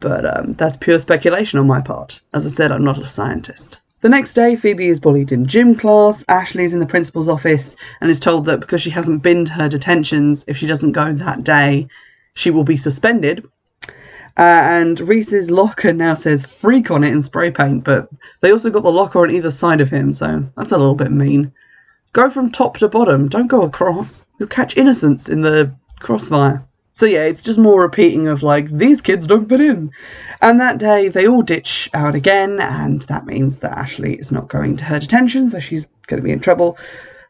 But 0.00 0.24
um, 0.36 0.54
that's 0.54 0.76
pure 0.76 0.98
speculation 0.98 1.60
on 1.60 1.68
my 1.68 1.80
part. 1.80 2.20
As 2.34 2.44
I 2.44 2.48
said, 2.48 2.72
I'm 2.72 2.84
not 2.84 2.98
a 2.98 3.06
scientist. 3.06 3.78
The 4.00 4.08
next 4.08 4.34
day, 4.34 4.56
Phoebe 4.56 4.88
is 4.88 4.98
bullied 4.98 5.30
in 5.30 5.46
gym 5.46 5.76
class. 5.76 6.24
Ashley's 6.28 6.74
in 6.74 6.80
the 6.80 6.86
principal's 6.86 7.28
office 7.28 7.76
and 8.00 8.10
is 8.10 8.18
told 8.18 8.46
that 8.46 8.58
because 8.58 8.82
she 8.82 8.90
hasn't 8.90 9.22
been 9.22 9.44
to 9.44 9.52
her 9.52 9.68
detentions, 9.68 10.44
if 10.48 10.56
she 10.56 10.66
doesn't 10.66 10.90
go 10.90 11.12
that 11.12 11.44
day, 11.44 11.86
she 12.34 12.50
will 12.50 12.64
be 12.64 12.76
suspended 12.76 13.46
uh, 14.38 14.42
and 14.42 15.00
Reese's 15.00 15.50
locker 15.50 15.92
now 15.92 16.14
says 16.14 16.46
freak 16.46 16.90
on 16.90 17.04
it 17.04 17.12
in 17.12 17.22
spray 17.22 17.50
paint, 17.50 17.84
but 17.84 18.08
they 18.40 18.50
also 18.50 18.70
got 18.70 18.82
the 18.82 18.90
locker 18.90 19.22
on 19.22 19.30
either 19.30 19.50
side 19.50 19.80
of 19.80 19.90
him, 19.90 20.14
so 20.14 20.44
that's 20.56 20.72
a 20.72 20.78
little 20.78 20.94
bit 20.94 21.10
mean. 21.10 21.52
Go 22.12 22.28
from 22.30 22.50
top 22.50 22.78
to 22.78 22.88
bottom, 22.88 23.28
don't 23.28 23.46
go 23.46 23.62
across. 23.62 24.26
You'll 24.38 24.48
catch 24.48 24.76
innocence 24.76 25.28
in 25.28 25.40
the 25.40 25.74
crossfire. 26.00 26.64
So 26.94 27.06
yeah, 27.06 27.24
it's 27.24 27.42
just 27.42 27.58
more 27.58 27.80
repeating 27.80 28.28
of 28.28 28.42
like, 28.42 28.68
these 28.68 29.00
kids 29.00 29.26
don't 29.26 29.48
fit 29.48 29.62
in. 29.62 29.90
And 30.42 30.60
that 30.60 30.78
day 30.78 31.08
they 31.08 31.26
all 31.26 31.42
ditch 31.42 31.88
out 31.94 32.14
again, 32.14 32.60
and 32.60 33.02
that 33.02 33.24
means 33.24 33.60
that 33.60 33.78
Ashley 33.78 34.14
is 34.14 34.30
not 34.30 34.48
going 34.48 34.76
to 34.76 34.84
her 34.84 34.98
detention, 34.98 35.48
so 35.48 35.58
she's 35.58 35.86
going 36.06 36.20
to 36.20 36.24
be 36.24 36.32
in 36.32 36.40
trouble. 36.40 36.76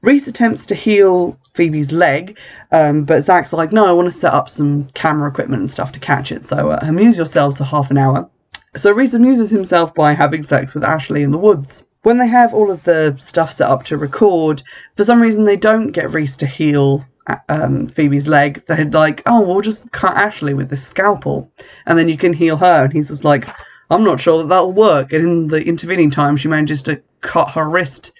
Reese 0.02 0.26
attempts 0.26 0.66
to 0.66 0.74
heal 0.74 1.38
Phoebe's 1.54 1.92
leg, 1.92 2.36
um, 2.72 3.04
but 3.04 3.22
Zach's 3.22 3.52
like, 3.52 3.72
no, 3.72 3.86
I 3.86 3.92
want 3.92 4.06
to 4.06 4.12
set 4.12 4.34
up 4.34 4.48
some 4.48 4.88
camera 4.94 5.30
equipment 5.30 5.60
and 5.60 5.70
stuff 5.70 5.92
to 5.92 6.00
catch 6.00 6.32
it. 6.32 6.44
So 6.44 6.70
uh, 6.72 6.78
amuse 6.82 7.16
yourselves 7.16 7.58
for 7.58 7.64
half 7.64 7.90
an 7.90 7.98
hour. 7.98 8.28
So 8.76 8.90
Reese 8.90 9.14
amuses 9.14 9.50
himself 9.50 9.94
by 9.94 10.12
having 10.12 10.42
sex 10.42 10.74
with 10.74 10.82
Ashley 10.82 11.22
in 11.22 11.30
the 11.30 11.38
woods. 11.38 11.84
When 12.02 12.18
they 12.18 12.26
have 12.26 12.52
all 12.52 12.72
of 12.72 12.82
the 12.82 13.16
stuff 13.20 13.52
set 13.52 13.70
up 13.70 13.84
to 13.84 13.96
record, 13.96 14.62
for 14.96 15.04
some 15.04 15.22
reason 15.22 15.44
they 15.44 15.56
don't 15.56 15.92
get 15.92 16.12
Reese 16.12 16.36
to 16.38 16.46
heal 16.46 17.06
uh, 17.28 17.36
um, 17.48 17.86
Phoebe's 17.86 18.26
leg. 18.26 18.64
They're 18.66 18.84
like, 18.86 19.22
oh, 19.26 19.42
we'll 19.42 19.60
just 19.60 19.92
cut 19.92 20.16
Ashley 20.16 20.52
with 20.52 20.68
this 20.68 20.84
scalpel, 20.84 21.52
and 21.86 21.96
then 21.96 22.08
you 22.08 22.16
can 22.16 22.32
heal 22.32 22.56
her. 22.56 22.84
And 22.84 22.92
he's 22.92 23.08
just 23.08 23.22
like, 23.24 23.46
I'm 23.88 24.02
not 24.02 24.18
sure 24.18 24.38
that 24.38 24.48
that'll 24.48 24.72
work. 24.72 25.12
And 25.12 25.22
in 25.24 25.48
the 25.48 25.62
intervening 25.62 26.10
time, 26.10 26.36
she 26.36 26.48
manages 26.48 26.82
to 26.84 27.00
cut 27.20 27.50
her 27.50 27.68
wrist 27.68 28.10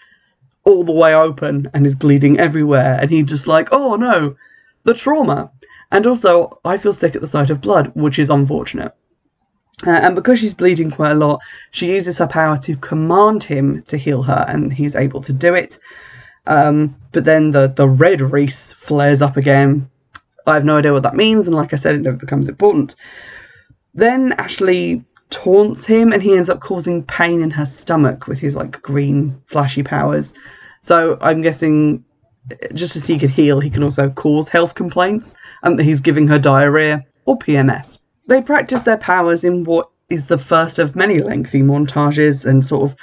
all 0.65 0.85
the 0.85 0.93
way 0.93 1.15
open 1.15 1.69
and 1.75 1.87
is 1.87 1.95
bleeding 1.95 2.39
everywhere. 2.39 2.99
And 3.01 3.11
he's 3.11 3.27
just 3.27 3.47
like, 3.47 3.69
oh 3.73 3.97
no, 3.97 4.37
the 4.85 4.95
trauma. 4.95 5.51
And 5.91 6.07
also, 6.07 6.59
I 6.65 6.79
feel 6.79 6.95
sick 6.95 7.15
at 7.15 7.21
the 7.21 7.27
sight 7.27 7.51
of 7.51 7.61
blood, 7.61 7.93
which 7.95 8.19
is 8.19 8.31
unfortunate. 8.31 8.93
Uh, 9.87 9.91
and 9.91 10.15
because 10.15 10.39
she's 10.39 10.55
bleeding 10.55 10.91
quite 10.91 11.13
a 11.13 11.17
lot, 11.17 11.41
she 11.71 11.93
uses 11.93 12.19
her 12.19 12.27
power 12.27 12.57
to 12.59 12.77
command 12.77 13.43
him 13.43 13.83
to 13.83 13.97
heal 13.97 14.23
her, 14.23 14.45
and 14.49 14.73
he's 14.73 14.95
able 14.95 15.21
to 15.21 15.33
do 15.33 15.55
it. 15.55 15.79
Um, 16.47 16.97
but 17.13 17.25
then 17.25 17.51
the, 17.51 17.69
the 17.69 17.89
red 17.89 18.21
Reese 18.21 18.73
flares 18.73 19.23
up 19.23 19.37
again. 19.37 19.89
I 20.47 20.55
have 20.55 20.65
no 20.65 20.79
idea 20.79 20.93
what 20.93 21.03
that 21.03 21.15
means, 21.15 21.47
and 21.47 21.57
like 21.57 21.73
I 21.73 21.77
said, 21.77 21.95
it 21.95 22.03
never 22.03 22.17
becomes 22.17 22.49
important. 22.49 22.95
Then 23.95 24.33
Ashley 24.33 25.05
taunts 25.33 25.85
him 25.85 26.13
and 26.13 26.23
he 26.23 26.37
ends 26.37 26.49
up 26.49 26.61
causing 26.61 27.03
pain 27.03 27.43
in 27.43 27.51
her 27.51 27.65
stomach 27.65 28.29
with 28.29 28.39
his 28.39 28.55
like 28.55 28.81
green 28.83 29.37
flashy 29.47 29.83
powers. 29.83 30.33
So 30.83 31.19
I'm 31.21 31.43
guessing 31.43 32.05
just 32.75 32.97
as 32.97 33.07
he 33.07 33.19
can 33.19 33.29
heal, 33.29 33.59
he 33.59 33.71
can 33.71 33.83
also 33.83 34.11
cause 34.11 34.49
health 34.49 34.75
complaints 34.75 35.35
and 35.63 35.81
he's 35.81 36.01
giving 36.01 36.29
her 36.29 36.39
diarrhea 36.39 37.03
or 37.25 37.39
PMS. 37.39 37.99
They 38.29 38.43
practice 38.43 38.83
their 38.83 38.99
powers 38.99 39.43
in 39.43 39.65
what 39.65 39.89
is 40.11 40.27
the 40.27 40.39
first 40.39 40.79
of 40.79 40.95
many 40.95 41.21
lengthy 41.21 41.63
montages 41.63 42.45
and 42.45 42.65
sort 42.65 42.83
of 42.83 42.97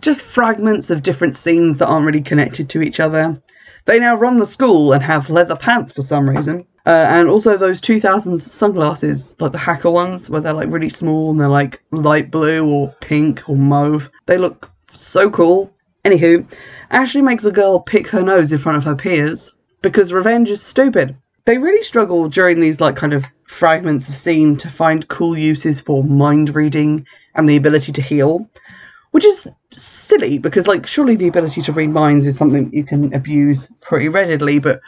just 0.00 0.22
fragments 0.22 0.90
of 0.90 1.02
different 1.02 1.36
scenes 1.36 1.76
that 1.78 1.86
aren't 1.86 2.06
really 2.06 2.22
connected 2.22 2.68
to 2.70 2.82
each 2.82 3.00
other. 3.00 3.40
They 3.84 4.00
now 4.00 4.16
run 4.16 4.38
the 4.38 4.46
school 4.46 4.92
and 4.92 5.02
have 5.02 5.30
leather 5.30 5.56
pants 5.56 5.92
for 5.92 6.02
some 6.02 6.28
reason. 6.28 6.66
Uh, 6.86 7.06
and 7.08 7.28
also 7.28 7.56
those 7.56 7.80
2000s 7.80 8.38
sunglasses, 8.38 9.34
like 9.40 9.50
the 9.50 9.58
hacker 9.58 9.90
ones, 9.90 10.30
where 10.30 10.40
they're 10.40 10.52
like 10.52 10.70
really 10.70 10.88
small 10.88 11.32
and 11.32 11.40
they're 11.40 11.48
like 11.48 11.82
light 11.90 12.30
blue 12.30 12.64
or 12.64 12.94
pink 13.00 13.48
or 13.48 13.56
mauve. 13.56 14.08
They 14.26 14.38
look 14.38 14.70
so 14.92 15.28
cool. 15.28 15.74
Anywho, 16.04 16.48
Ashley 16.90 17.22
makes 17.22 17.44
a 17.44 17.50
girl 17.50 17.80
pick 17.80 18.06
her 18.06 18.22
nose 18.22 18.52
in 18.52 18.60
front 18.60 18.78
of 18.78 18.84
her 18.84 18.94
peers 18.94 19.52
because 19.82 20.12
revenge 20.12 20.48
is 20.48 20.62
stupid. 20.62 21.16
They 21.44 21.58
really 21.58 21.82
struggle 21.82 22.28
during 22.28 22.60
these 22.60 22.80
like 22.80 22.94
kind 22.94 23.12
of 23.12 23.24
fragments 23.48 24.08
of 24.08 24.14
scene 24.14 24.56
to 24.58 24.68
find 24.68 25.08
cool 25.08 25.36
uses 25.36 25.80
for 25.80 26.04
mind 26.04 26.54
reading 26.54 27.04
and 27.34 27.48
the 27.48 27.56
ability 27.56 27.92
to 27.92 28.02
heal 28.02 28.48
which 29.16 29.24
is 29.24 29.48
silly 29.72 30.36
because 30.36 30.66
like 30.66 30.86
surely 30.86 31.16
the 31.16 31.26
ability 31.26 31.62
to 31.62 31.72
read 31.72 31.88
minds 31.88 32.26
is 32.26 32.36
something 32.36 32.70
you 32.70 32.84
can 32.84 33.14
abuse 33.14 33.66
pretty 33.80 34.10
readily 34.10 34.58
but 34.58 34.78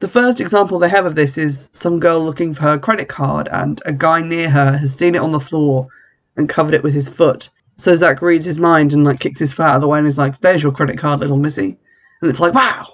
the 0.00 0.06
first 0.06 0.42
example 0.42 0.78
they 0.78 0.90
have 0.90 1.06
of 1.06 1.14
this 1.14 1.38
is 1.38 1.70
some 1.72 1.98
girl 1.98 2.22
looking 2.22 2.52
for 2.52 2.64
her 2.64 2.78
credit 2.78 3.08
card 3.08 3.48
and 3.50 3.80
a 3.86 3.92
guy 3.94 4.20
near 4.20 4.50
her 4.50 4.76
has 4.76 4.94
seen 4.94 5.14
it 5.14 5.22
on 5.22 5.32
the 5.32 5.40
floor 5.40 5.88
and 6.36 6.50
covered 6.50 6.74
it 6.74 6.82
with 6.82 6.92
his 6.92 7.08
foot. 7.08 7.48
So 7.78 7.96
zach 7.96 8.20
reads 8.20 8.44
his 8.44 8.58
mind 8.58 8.92
and 8.92 9.04
like 9.04 9.20
kicks 9.20 9.40
his 9.40 9.54
foot 9.54 9.64
out 9.64 9.76
of 9.76 9.80
the 9.80 9.88
way 9.88 9.98
and 9.98 10.06
is 10.06 10.18
like 10.18 10.38
there's 10.40 10.62
your 10.62 10.72
credit 10.72 10.98
card 10.98 11.20
little 11.20 11.38
missy. 11.38 11.78
And 12.20 12.30
it's 12.30 12.40
like 12.40 12.52
wow 12.52 12.86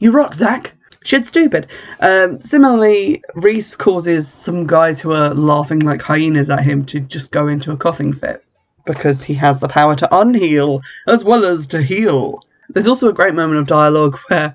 you 0.00 0.10
rock 0.10 0.34
zach. 0.34 0.72
Shit 1.04 1.28
stupid. 1.28 1.68
Um, 2.00 2.40
similarly 2.40 3.22
reese 3.36 3.76
causes 3.76 4.26
some 4.26 4.66
guys 4.66 5.00
who 5.00 5.12
are 5.12 5.32
laughing 5.32 5.78
like 5.78 6.02
hyenas 6.02 6.50
at 6.50 6.66
him 6.66 6.84
to 6.86 6.98
just 6.98 7.30
go 7.30 7.46
into 7.46 7.70
a 7.70 7.76
coughing 7.76 8.12
fit 8.12 8.44
because 8.88 9.22
he 9.22 9.34
has 9.34 9.60
the 9.60 9.68
power 9.68 9.94
to 9.94 10.18
unheal 10.18 10.80
as 11.06 11.22
well 11.22 11.44
as 11.44 11.66
to 11.68 11.80
heal. 11.80 12.40
There's 12.70 12.88
also 12.88 13.08
a 13.08 13.12
great 13.12 13.34
moment 13.34 13.60
of 13.60 13.66
dialogue 13.66 14.18
where 14.26 14.54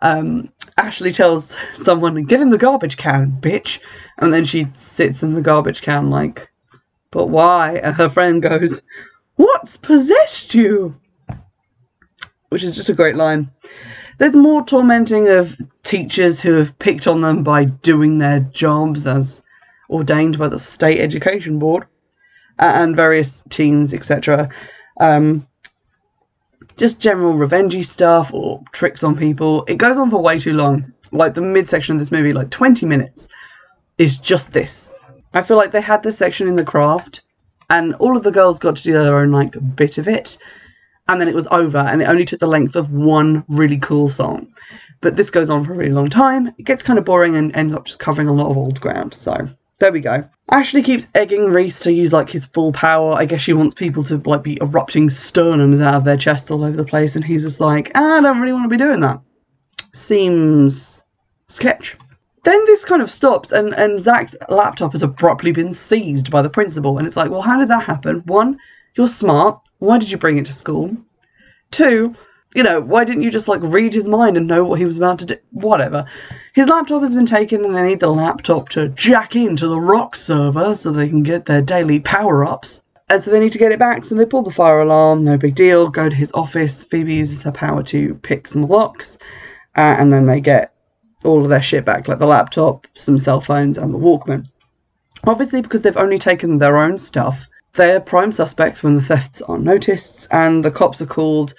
um, 0.00 0.48
Ashley 0.78 1.12
tells 1.12 1.54
someone, 1.74 2.22
Get 2.22 2.40
in 2.40 2.50
the 2.50 2.58
garbage 2.58 2.96
can, 2.96 3.36
bitch. 3.40 3.80
And 4.18 4.32
then 4.32 4.44
she 4.44 4.68
sits 4.74 5.22
in 5.22 5.34
the 5.34 5.42
garbage 5.42 5.82
can, 5.82 6.08
like, 6.08 6.50
But 7.10 7.26
why? 7.26 7.76
And 7.76 7.94
her 7.96 8.08
friend 8.08 8.40
goes, 8.40 8.80
What's 9.36 9.76
possessed 9.76 10.54
you? 10.54 10.94
Which 12.50 12.62
is 12.62 12.74
just 12.76 12.88
a 12.88 12.94
great 12.94 13.16
line. 13.16 13.50
There's 14.18 14.36
more 14.36 14.64
tormenting 14.64 15.28
of 15.28 15.56
teachers 15.82 16.40
who 16.40 16.52
have 16.52 16.78
picked 16.78 17.08
on 17.08 17.20
them 17.20 17.42
by 17.42 17.64
doing 17.64 18.18
their 18.18 18.40
jobs, 18.40 19.08
as 19.08 19.42
ordained 19.90 20.38
by 20.38 20.48
the 20.48 20.58
state 20.58 21.00
education 21.00 21.58
board 21.58 21.86
and 22.58 22.96
various 22.96 23.42
teens, 23.50 23.92
etc. 23.92 24.48
Um, 25.00 25.46
just 26.76 27.00
general 27.00 27.34
revengey 27.34 27.84
stuff 27.84 28.32
or 28.32 28.62
tricks 28.72 29.04
on 29.04 29.16
people. 29.16 29.64
It 29.68 29.76
goes 29.76 29.98
on 29.98 30.10
for 30.10 30.20
way 30.20 30.38
too 30.38 30.52
long. 30.52 30.92
Like 31.12 31.34
the 31.34 31.40
midsection 31.40 31.94
of 31.94 32.00
this 32.00 32.10
movie, 32.10 32.32
like 32.32 32.50
20 32.50 32.86
minutes, 32.86 33.28
is 33.98 34.18
just 34.18 34.52
this. 34.52 34.92
I 35.32 35.42
feel 35.42 35.56
like 35.56 35.70
they 35.70 35.80
had 35.80 36.02
this 36.02 36.18
section 36.18 36.48
in 36.48 36.56
the 36.56 36.64
craft, 36.64 37.22
and 37.70 37.94
all 37.96 38.16
of 38.16 38.22
the 38.22 38.30
girls 38.30 38.58
got 38.58 38.76
to 38.76 38.82
do 38.82 38.92
their 38.92 39.18
own 39.18 39.30
like 39.30 39.56
bit 39.76 39.98
of 39.98 40.08
it, 40.08 40.38
and 41.08 41.20
then 41.20 41.28
it 41.28 41.34
was 41.34 41.48
over, 41.50 41.78
and 41.78 42.02
it 42.02 42.08
only 42.08 42.24
took 42.24 42.40
the 42.40 42.46
length 42.46 42.76
of 42.76 42.90
one 42.90 43.44
really 43.48 43.78
cool 43.78 44.08
song. 44.08 44.48
But 45.00 45.16
this 45.16 45.30
goes 45.30 45.50
on 45.50 45.64
for 45.64 45.74
a 45.74 45.76
really 45.76 45.92
long 45.92 46.08
time. 46.08 46.48
It 46.58 46.64
gets 46.64 46.82
kind 46.82 46.98
of 46.98 47.04
boring 47.04 47.36
and 47.36 47.54
ends 47.54 47.74
up 47.74 47.84
just 47.84 47.98
covering 47.98 48.28
a 48.28 48.32
lot 48.32 48.50
of 48.50 48.56
old 48.56 48.80
ground. 48.80 49.12
So 49.12 49.48
there 49.80 49.92
we 49.92 50.00
go. 50.00 50.24
Ashley 50.50 50.82
keeps 50.82 51.06
egging 51.14 51.46
Reese 51.46 51.80
to 51.80 51.92
use 51.92 52.12
like 52.12 52.30
his 52.30 52.46
full 52.46 52.72
power. 52.72 53.14
I 53.14 53.24
guess 53.24 53.40
she 53.40 53.52
wants 53.52 53.74
people 53.74 54.04
to 54.04 54.18
like 54.18 54.42
be 54.42 54.58
erupting 54.60 55.08
sternums 55.08 55.82
out 55.82 55.94
of 55.94 56.04
their 56.04 56.16
chests 56.16 56.50
all 56.50 56.64
over 56.64 56.76
the 56.76 56.84
place, 56.84 57.16
and 57.16 57.24
he's 57.24 57.42
just 57.42 57.60
like, 57.60 57.90
ah, 57.94 58.18
I 58.18 58.20
don't 58.20 58.40
really 58.40 58.52
want 58.52 58.64
to 58.64 58.68
be 58.68 58.76
doing 58.76 59.00
that. 59.00 59.20
Seems 59.92 61.02
sketch. 61.48 61.96
Then 62.44 62.64
this 62.66 62.84
kind 62.84 63.02
of 63.02 63.10
stops, 63.10 63.52
and 63.52 63.74
and 63.74 63.98
Zach's 63.98 64.36
laptop 64.48 64.92
has 64.92 65.02
abruptly 65.02 65.50
been 65.50 65.72
seized 65.72 66.30
by 66.30 66.42
the 66.42 66.50
principal, 66.50 66.98
and 66.98 67.06
it's 67.06 67.16
like, 67.16 67.30
well, 67.30 67.42
how 67.42 67.58
did 67.58 67.68
that 67.68 67.84
happen? 67.84 68.20
One, 68.26 68.58
you're 68.94 69.08
smart. 69.08 69.60
Why 69.78 69.98
did 69.98 70.10
you 70.10 70.18
bring 70.18 70.38
it 70.38 70.46
to 70.46 70.52
school? 70.52 70.96
Two, 71.70 72.14
you 72.54 72.62
know, 72.62 72.80
why 72.80 73.04
didn't 73.04 73.22
you 73.22 73.30
just 73.30 73.48
like 73.48 73.60
read 73.62 73.92
his 73.92 74.06
mind 74.06 74.36
and 74.36 74.46
know 74.46 74.64
what 74.64 74.78
he 74.78 74.84
was 74.84 74.96
about 74.96 75.18
to 75.18 75.26
do? 75.26 75.36
Whatever. 75.50 76.06
His 76.52 76.68
laptop 76.68 77.02
has 77.02 77.14
been 77.14 77.26
taken 77.26 77.64
and 77.64 77.74
they 77.74 77.82
need 77.82 78.00
the 78.00 78.08
laptop 78.08 78.68
to 78.70 78.88
jack 78.90 79.34
into 79.34 79.66
the 79.66 79.80
rock 79.80 80.14
server 80.14 80.74
so 80.74 80.92
they 80.92 81.08
can 81.08 81.24
get 81.24 81.46
their 81.46 81.60
daily 81.60 81.98
power 82.00 82.44
ups. 82.44 82.84
And 83.08 83.20
so 83.20 83.30
they 83.30 83.40
need 83.40 83.52
to 83.52 83.58
get 83.58 83.72
it 83.72 83.78
back. 83.78 84.04
So 84.04 84.14
they 84.14 84.24
pull 84.24 84.42
the 84.42 84.52
fire 84.52 84.80
alarm, 84.80 85.24
no 85.24 85.36
big 85.36 85.56
deal, 85.56 85.88
go 85.88 86.08
to 86.08 86.14
his 86.14 86.32
office. 86.32 86.84
Phoebe 86.84 87.14
uses 87.14 87.42
her 87.42 87.52
power 87.52 87.82
to 87.84 88.14
pick 88.22 88.46
some 88.46 88.66
locks. 88.66 89.18
Uh, 89.76 89.96
and 89.98 90.12
then 90.12 90.26
they 90.26 90.40
get 90.40 90.72
all 91.24 91.42
of 91.42 91.50
their 91.50 91.62
shit 91.62 91.84
back, 91.84 92.06
like 92.06 92.20
the 92.20 92.26
laptop, 92.26 92.86
some 92.94 93.18
cell 93.18 93.40
phones, 93.40 93.78
and 93.78 93.92
the 93.92 93.98
Walkman. 93.98 94.46
Obviously, 95.26 95.60
because 95.60 95.82
they've 95.82 95.96
only 95.96 96.18
taken 96.18 96.58
their 96.58 96.76
own 96.76 96.98
stuff, 96.98 97.48
they're 97.74 98.00
prime 98.00 98.30
suspects 98.30 98.82
when 98.82 98.94
the 98.94 99.02
thefts 99.02 99.42
are 99.42 99.58
noticed, 99.58 100.28
and 100.30 100.64
the 100.64 100.70
cops 100.70 101.02
are 101.02 101.06
called 101.06 101.54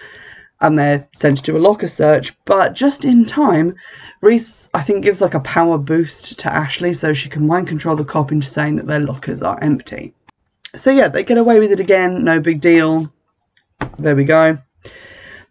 and 0.62 0.80
they're 0.80 1.08
sent 1.14 1.38
to 1.38 1.44
do 1.44 1.58
a 1.58 1.60
locker 1.60 1.88
search. 1.88 2.34
But 2.46 2.74
just 2.74 3.06
in 3.06 3.26
time, 3.26 3.76
Reese, 4.22 4.70
I 4.74 4.82
think, 4.82 5.04
gives 5.04 5.22
like 5.22 5.34
a 5.34 5.40
power 5.42 5.78
boost 5.78 6.40
to 6.40 6.54
Ashley 6.54 6.94
so 6.94 7.14
she 7.14 7.30
can 7.30 7.48
mind 7.48 7.68
control 7.68 7.96
the 7.96 8.04
cop 8.04 8.32
into 8.32 8.48
saying 8.48 8.78
that 8.78 8.88
their 8.88 9.00
lockers 9.00 9.42
are 9.42 9.62
empty. 9.62 10.14
So 10.76 10.92
yeah, 10.92 11.08
they 11.08 11.24
get 11.24 11.38
away 11.38 11.60
with 11.60 11.72
it 11.72 11.80
again, 11.80 12.24
no 12.24 12.40
big 12.40 12.62
deal. 12.62 13.12
There 13.98 14.16
we 14.16 14.24
go. 14.24 14.58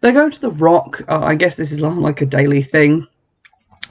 They 0.01 0.11
go 0.11 0.29
to 0.29 0.41
the 0.41 0.51
rock. 0.51 1.01
Uh, 1.07 1.21
I 1.23 1.35
guess 1.35 1.55
this 1.55 1.71
is 1.71 1.81
like 1.81 2.21
a 2.21 2.25
daily 2.25 2.61
thing, 2.61 3.07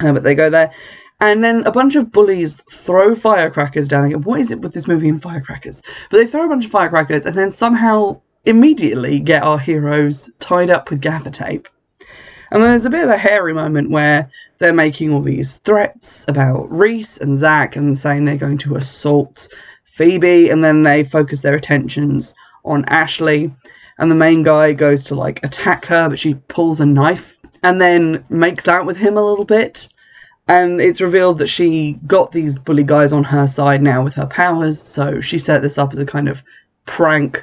uh, 0.00 0.12
but 0.12 0.22
they 0.22 0.34
go 0.34 0.50
there. 0.50 0.72
And 1.20 1.42
then 1.42 1.64
a 1.64 1.72
bunch 1.72 1.96
of 1.96 2.12
bullies 2.12 2.56
throw 2.70 3.14
firecrackers 3.14 3.88
down 3.88 4.04
again. 4.04 4.22
What 4.22 4.40
is 4.40 4.50
it 4.50 4.60
with 4.60 4.74
this 4.74 4.86
movie 4.86 5.08
and 5.08 5.22
firecrackers? 5.22 5.82
But 6.10 6.18
they 6.18 6.26
throw 6.26 6.44
a 6.44 6.48
bunch 6.48 6.66
of 6.66 6.70
firecrackers 6.70 7.24
and 7.24 7.34
then 7.34 7.50
somehow 7.50 8.20
immediately 8.44 9.20
get 9.20 9.42
our 9.42 9.58
heroes 9.58 10.30
tied 10.38 10.70
up 10.70 10.90
with 10.90 11.00
gaffer 11.00 11.30
tape. 11.30 11.68
And 12.50 12.62
there's 12.62 12.84
a 12.84 12.90
bit 12.90 13.04
of 13.04 13.10
a 13.10 13.16
hairy 13.16 13.52
moment 13.52 13.90
where 13.90 14.30
they're 14.58 14.72
making 14.72 15.12
all 15.12 15.20
these 15.20 15.56
threats 15.56 16.24
about 16.28 16.70
Reese 16.70 17.16
and 17.16 17.36
Zach 17.36 17.74
and 17.74 17.98
saying 17.98 18.24
they're 18.24 18.36
going 18.36 18.58
to 18.58 18.76
assault 18.76 19.48
Phoebe, 19.84 20.50
and 20.50 20.62
then 20.62 20.82
they 20.82 21.04
focus 21.04 21.40
their 21.40 21.54
attentions 21.54 22.34
on 22.64 22.84
Ashley. 22.86 23.50
And 23.98 24.10
the 24.10 24.16
main 24.16 24.42
guy 24.42 24.72
goes 24.72 25.04
to 25.04 25.14
like 25.14 25.44
attack 25.44 25.86
her, 25.86 26.08
but 26.08 26.18
she 26.18 26.34
pulls 26.34 26.80
a 26.80 26.86
knife 26.86 27.38
and 27.62 27.80
then 27.80 28.24
makes 28.28 28.68
out 28.68 28.86
with 28.86 28.96
him 28.96 29.16
a 29.16 29.24
little 29.24 29.44
bit. 29.44 29.88
And 30.46 30.80
it's 30.80 31.00
revealed 31.00 31.38
that 31.38 31.46
she 31.48 31.98
got 32.06 32.32
these 32.32 32.58
bully 32.58 32.82
guys 32.84 33.12
on 33.12 33.24
her 33.24 33.46
side 33.46 33.82
now 33.82 34.04
with 34.04 34.14
her 34.14 34.26
powers, 34.26 34.80
so 34.80 35.20
she 35.20 35.38
set 35.38 35.62
this 35.62 35.78
up 35.78 35.92
as 35.92 35.98
a 35.98 36.04
kind 36.04 36.28
of 36.28 36.42
prank 36.86 37.42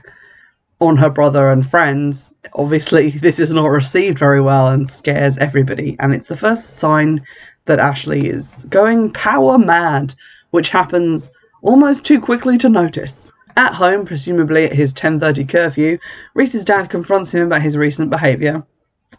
on 0.82 0.98
her 0.98 1.10
brother 1.10 1.52
and 1.52 1.65
friends, 1.65 2.34
obviously 2.56 3.12
this 3.12 3.39
is 3.39 3.52
not 3.54 3.67
received 3.67 4.20
very 4.20 4.41
well 4.41 4.67
and 4.67 4.89
scares 4.89 5.38
everybody. 5.38 5.96
And 6.00 6.13
it's 6.13 6.28
the 6.28 6.36
first 6.36 6.78
sign 6.78 7.26
that 7.65 7.80
Ashley 7.80 8.28
is 8.28 8.65
going 8.70 9.13
power 9.13 9.58
mad, 9.58 10.13
which 10.50 10.70
happens 10.70 11.32
almost 11.62 12.06
too 12.06 12.20
quickly 12.20 12.58
to 12.58 12.70
notice. 12.70 13.32
At 13.56 13.74
home, 13.74 14.06
presumably 14.06 14.65
at 14.65 14.74
his 14.74 14.94
10:30 14.94 15.48
curfew, 15.48 15.98
Reese's 16.34 16.65
dad 16.65 16.89
confronts 16.89 17.34
him 17.34 17.44
about 17.46 17.62
his 17.62 17.78
recent 17.78 18.10
behaviour, 18.10 18.63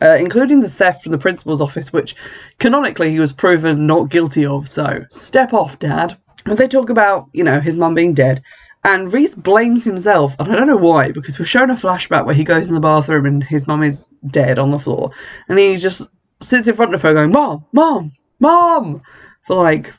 uh, 0.00 0.16
including 0.18 0.60
the 0.60 0.70
theft 0.70 1.02
from 1.02 1.12
the 1.12 1.18
principal's 1.18 1.60
office, 1.60 1.92
which 1.92 2.16
canonically 2.58 3.10
he 3.10 3.20
was 3.20 3.32
proven 3.32 3.86
not 3.86 4.08
guilty 4.08 4.44
of. 4.44 4.68
So 4.68 5.04
step 5.10 5.52
off, 5.52 5.78
dad. 5.78 6.16
They 6.44 6.66
talk 6.66 6.90
about, 6.90 7.28
you 7.32 7.44
know, 7.44 7.60
his 7.60 7.76
mum 7.76 7.94
being 7.94 8.14
dead 8.14 8.42
and 8.84 9.12
Reese 9.12 9.34
blames 9.34 9.84
himself, 9.84 10.34
and 10.38 10.50
I 10.50 10.56
don't 10.56 10.66
know 10.66 10.76
why, 10.76 11.12
because 11.12 11.38
we're 11.38 11.44
shown 11.44 11.70
a 11.70 11.74
flashback 11.74 12.24
where 12.24 12.34
he 12.34 12.44
goes 12.44 12.68
in 12.68 12.74
the 12.74 12.80
bathroom 12.80 13.26
and 13.26 13.42
his 13.44 13.66
mum 13.66 13.82
is 13.82 14.08
dead 14.28 14.58
on 14.58 14.70
the 14.70 14.78
floor. 14.78 15.12
And 15.48 15.58
he 15.58 15.76
just 15.76 16.02
sits 16.40 16.66
in 16.66 16.74
front 16.74 16.94
of 16.94 17.02
her 17.02 17.14
going, 17.14 17.30
Mom, 17.30 17.64
Mom, 17.72 18.12
Mom, 18.40 19.02
for 19.46 19.56
like 19.56 19.92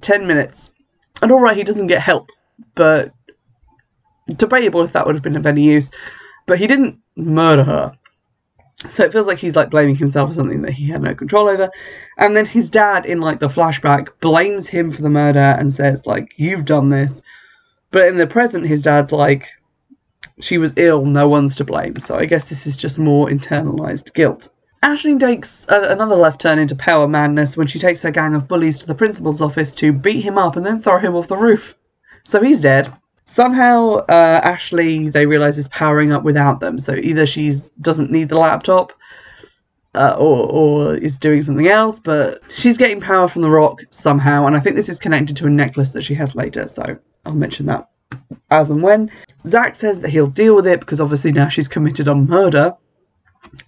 10 0.00 0.26
minutes. 0.26 0.70
And 1.22 1.32
alright, 1.32 1.56
he 1.56 1.64
doesn't 1.64 1.88
get 1.88 2.00
help, 2.00 2.30
but 2.76 3.12
debatable 4.36 4.82
if 4.82 4.92
that 4.92 5.04
would 5.04 5.16
have 5.16 5.24
been 5.24 5.36
of 5.36 5.46
any 5.46 5.64
use. 5.64 5.90
But 6.46 6.58
he 6.58 6.68
didn't 6.68 7.00
murder 7.16 7.64
her. 7.64 7.98
So 8.88 9.02
it 9.02 9.12
feels 9.12 9.26
like 9.26 9.38
he's 9.38 9.56
like 9.56 9.70
blaming 9.70 9.96
himself 9.96 10.30
for 10.30 10.34
something 10.34 10.62
that 10.62 10.70
he 10.70 10.88
had 10.88 11.02
no 11.02 11.12
control 11.16 11.48
over. 11.48 11.68
And 12.16 12.36
then 12.36 12.46
his 12.46 12.70
dad, 12.70 13.06
in 13.06 13.20
like 13.20 13.40
the 13.40 13.48
flashback, 13.48 14.08
blames 14.20 14.68
him 14.68 14.92
for 14.92 15.02
the 15.02 15.10
murder 15.10 15.56
and 15.58 15.72
says, 15.72 16.06
like, 16.06 16.32
you've 16.36 16.64
done 16.64 16.90
this. 16.90 17.20
But 17.90 18.06
in 18.06 18.16
the 18.18 18.26
present, 18.26 18.66
his 18.66 18.82
dad's 18.82 19.12
like, 19.12 19.48
she 20.40 20.58
was 20.58 20.72
ill, 20.76 21.04
no 21.04 21.28
one's 21.28 21.56
to 21.56 21.64
blame. 21.64 21.98
So 22.00 22.16
I 22.16 22.26
guess 22.26 22.48
this 22.48 22.66
is 22.66 22.76
just 22.76 22.98
more 22.98 23.28
internalized 23.28 24.14
guilt. 24.14 24.50
Ashley 24.82 25.18
takes 25.18 25.66
a- 25.68 25.90
another 25.90 26.14
left 26.14 26.40
turn 26.40 26.58
into 26.58 26.76
power 26.76 27.08
madness 27.08 27.56
when 27.56 27.66
she 27.66 27.78
takes 27.78 28.02
her 28.02 28.10
gang 28.10 28.34
of 28.34 28.46
bullies 28.46 28.78
to 28.80 28.86
the 28.86 28.94
principal's 28.94 29.42
office 29.42 29.74
to 29.76 29.92
beat 29.92 30.20
him 30.20 30.38
up 30.38 30.56
and 30.56 30.64
then 30.64 30.80
throw 30.80 30.98
him 30.98 31.16
off 31.16 31.28
the 31.28 31.36
roof. 31.36 31.74
So 32.24 32.40
he's 32.40 32.60
dead. 32.60 32.92
Somehow, 33.24 34.04
uh, 34.08 34.40
Ashley, 34.44 35.08
they 35.08 35.26
realize, 35.26 35.58
is 35.58 35.68
powering 35.68 36.12
up 36.12 36.22
without 36.22 36.60
them. 36.60 36.78
So 36.78 36.94
either 36.94 37.26
she 37.26 37.52
doesn't 37.80 38.10
need 38.10 38.28
the 38.28 38.38
laptop, 38.38 38.92
uh, 39.94 40.14
or, 40.18 40.48
or 40.50 40.94
is 40.94 41.16
doing 41.16 41.42
something 41.42 41.66
else, 41.68 41.98
but 41.98 42.40
she's 42.50 42.76
getting 42.76 43.00
power 43.00 43.26
from 43.26 43.42
the 43.42 43.50
rock 43.50 43.82
somehow, 43.90 44.46
and 44.46 44.54
I 44.54 44.60
think 44.60 44.76
this 44.76 44.88
is 44.88 44.98
connected 44.98 45.36
to 45.38 45.46
a 45.46 45.50
necklace 45.50 45.90
that 45.92 46.02
she 46.02 46.14
has 46.14 46.34
later, 46.34 46.68
so 46.68 46.96
I'll 47.28 47.34
mention 47.34 47.66
that 47.66 47.90
as 48.50 48.70
and 48.70 48.82
when. 48.82 49.10
Zach 49.46 49.76
says 49.76 50.00
that 50.00 50.08
he'll 50.08 50.28
deal 50.28 50.56
with 50.56 50.66
it 50.66 50.80
because 50.80 50.98
obviously 50.98 51.30
now 51.30 51.48
she's 51.48 51.68
committed 51.68 52.08
a 52.08 52.14
murder. 52.14 52.74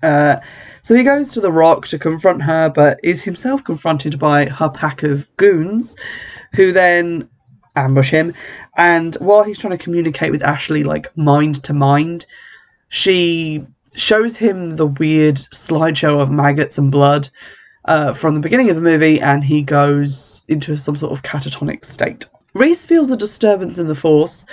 Uh, 0.02 0.36
so 0.80 0.94
he 0.94 1.02
goes 1.02 1.32
to 1.34 1.42
the 1.42 1.52
rock 1.52 1.86
to 1.88 1.98
confront 1.98 2.42
her, 2.42 2.70
but 2.70 2.98
is 3.02 3.22
himself 3.22 3.62
confronted 3.62 4.18
by 4.18 4.46
her 4.46 4.70
pack 4.70 5.02
of 5.02 5.28
goons, 5.36 5.94
who 6.54 6.72
then 6.72 7.28
ambush 7.76 8.10
him. 8.10 8.32
And 8.78 9.14
while 9.16 9.42
he's 9.42 9.58
trying 9.58 9.76
to 9.76 9.84
communicate 9.84 10.32
with 10.32 10.42
Ashley, 10.42 10.82
like 10.82 11.14
mind 11.18 11.62
to 11.64 11.74
mind, 11.74 12.24
she 12.88 13.66
shows 13.94 14.38
him 14.38 14.70
the 14.70 14.86
weird 14.86 15.36
slideshow 15.36 16.18
of 16.18 16.30
maggots 16.30 16.78
and 16.78 16.90
blood 16.90 17.28
uh, 17.84 18.14
from 18.14 18.34
the 18.34 18.40
beginning 18.40 18.70
of 18.70 18.76
the 18.76 18.82
movie, 18.82 19.20
and 19.20 19.44
he 19.44 19.60
goes 19.60 20.46
into 20.48 20.78
some 20.78 20.96
sort 20.96 21.12
of 21.12 21.22
catatonic 21.22 21.84
state. 21.84 22.26
Reese 22.54 22.84
feels 22.84 23.10
a 23.10 23.16
disturbance 23.16 23.78
in 23.78 23.86
the 23.86 23.94
force 23.94 24.44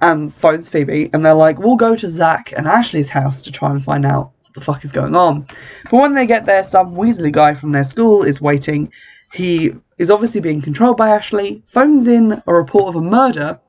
and 0.00 0.32
phones 0.32 0.68
Phoebe, 0.68 1.10
and 1.12 1.24
they're 1.24 1.34
like, 1.34 1.58
We'll 1.58 1.76
go 1.76 1.94
to 1.96 2.08
Zach 2.08 2.52
and 2.56 2.66
Ashley's 2.66 3.08
house 3.08 3.42
to 3.42 3.52
try 3.52 3.70
and 3.70 3.82
find 3.82 4.06
out 4.06 4.32
what 4.42 4.54
the 4.54 4.60
fuck 4.60 4.84
is 4.84 4.92
going 4.92 5.14
on. 5.14 5.46
But 5.90 6.00
when 6.00 6.14
they 6.14 6.26
get 6.26 6.46
there, 6.46 6.64
some 6.64 6.94
Weasley 6.94 7.32
guy 7.32 7.54
from 7.54 7.72
their 7.72 7.84
school 7.84 8.22
is 8.22 8.40
waiting. 8.40 8.90
He 9.32 9.74
is 9.98 10.10
obviously 10.10 10.40
being 10.40 10.62
controlled 10.62 10.96
by 10.96 11.10
Ashley, 11.10 11.62
phones 11.66 12.06
in 12.06 12.42
a 12.46 12.54
report 12.54 12.88
of 12.88 12.96
a 12.96 13.04
murder 13.04 13.60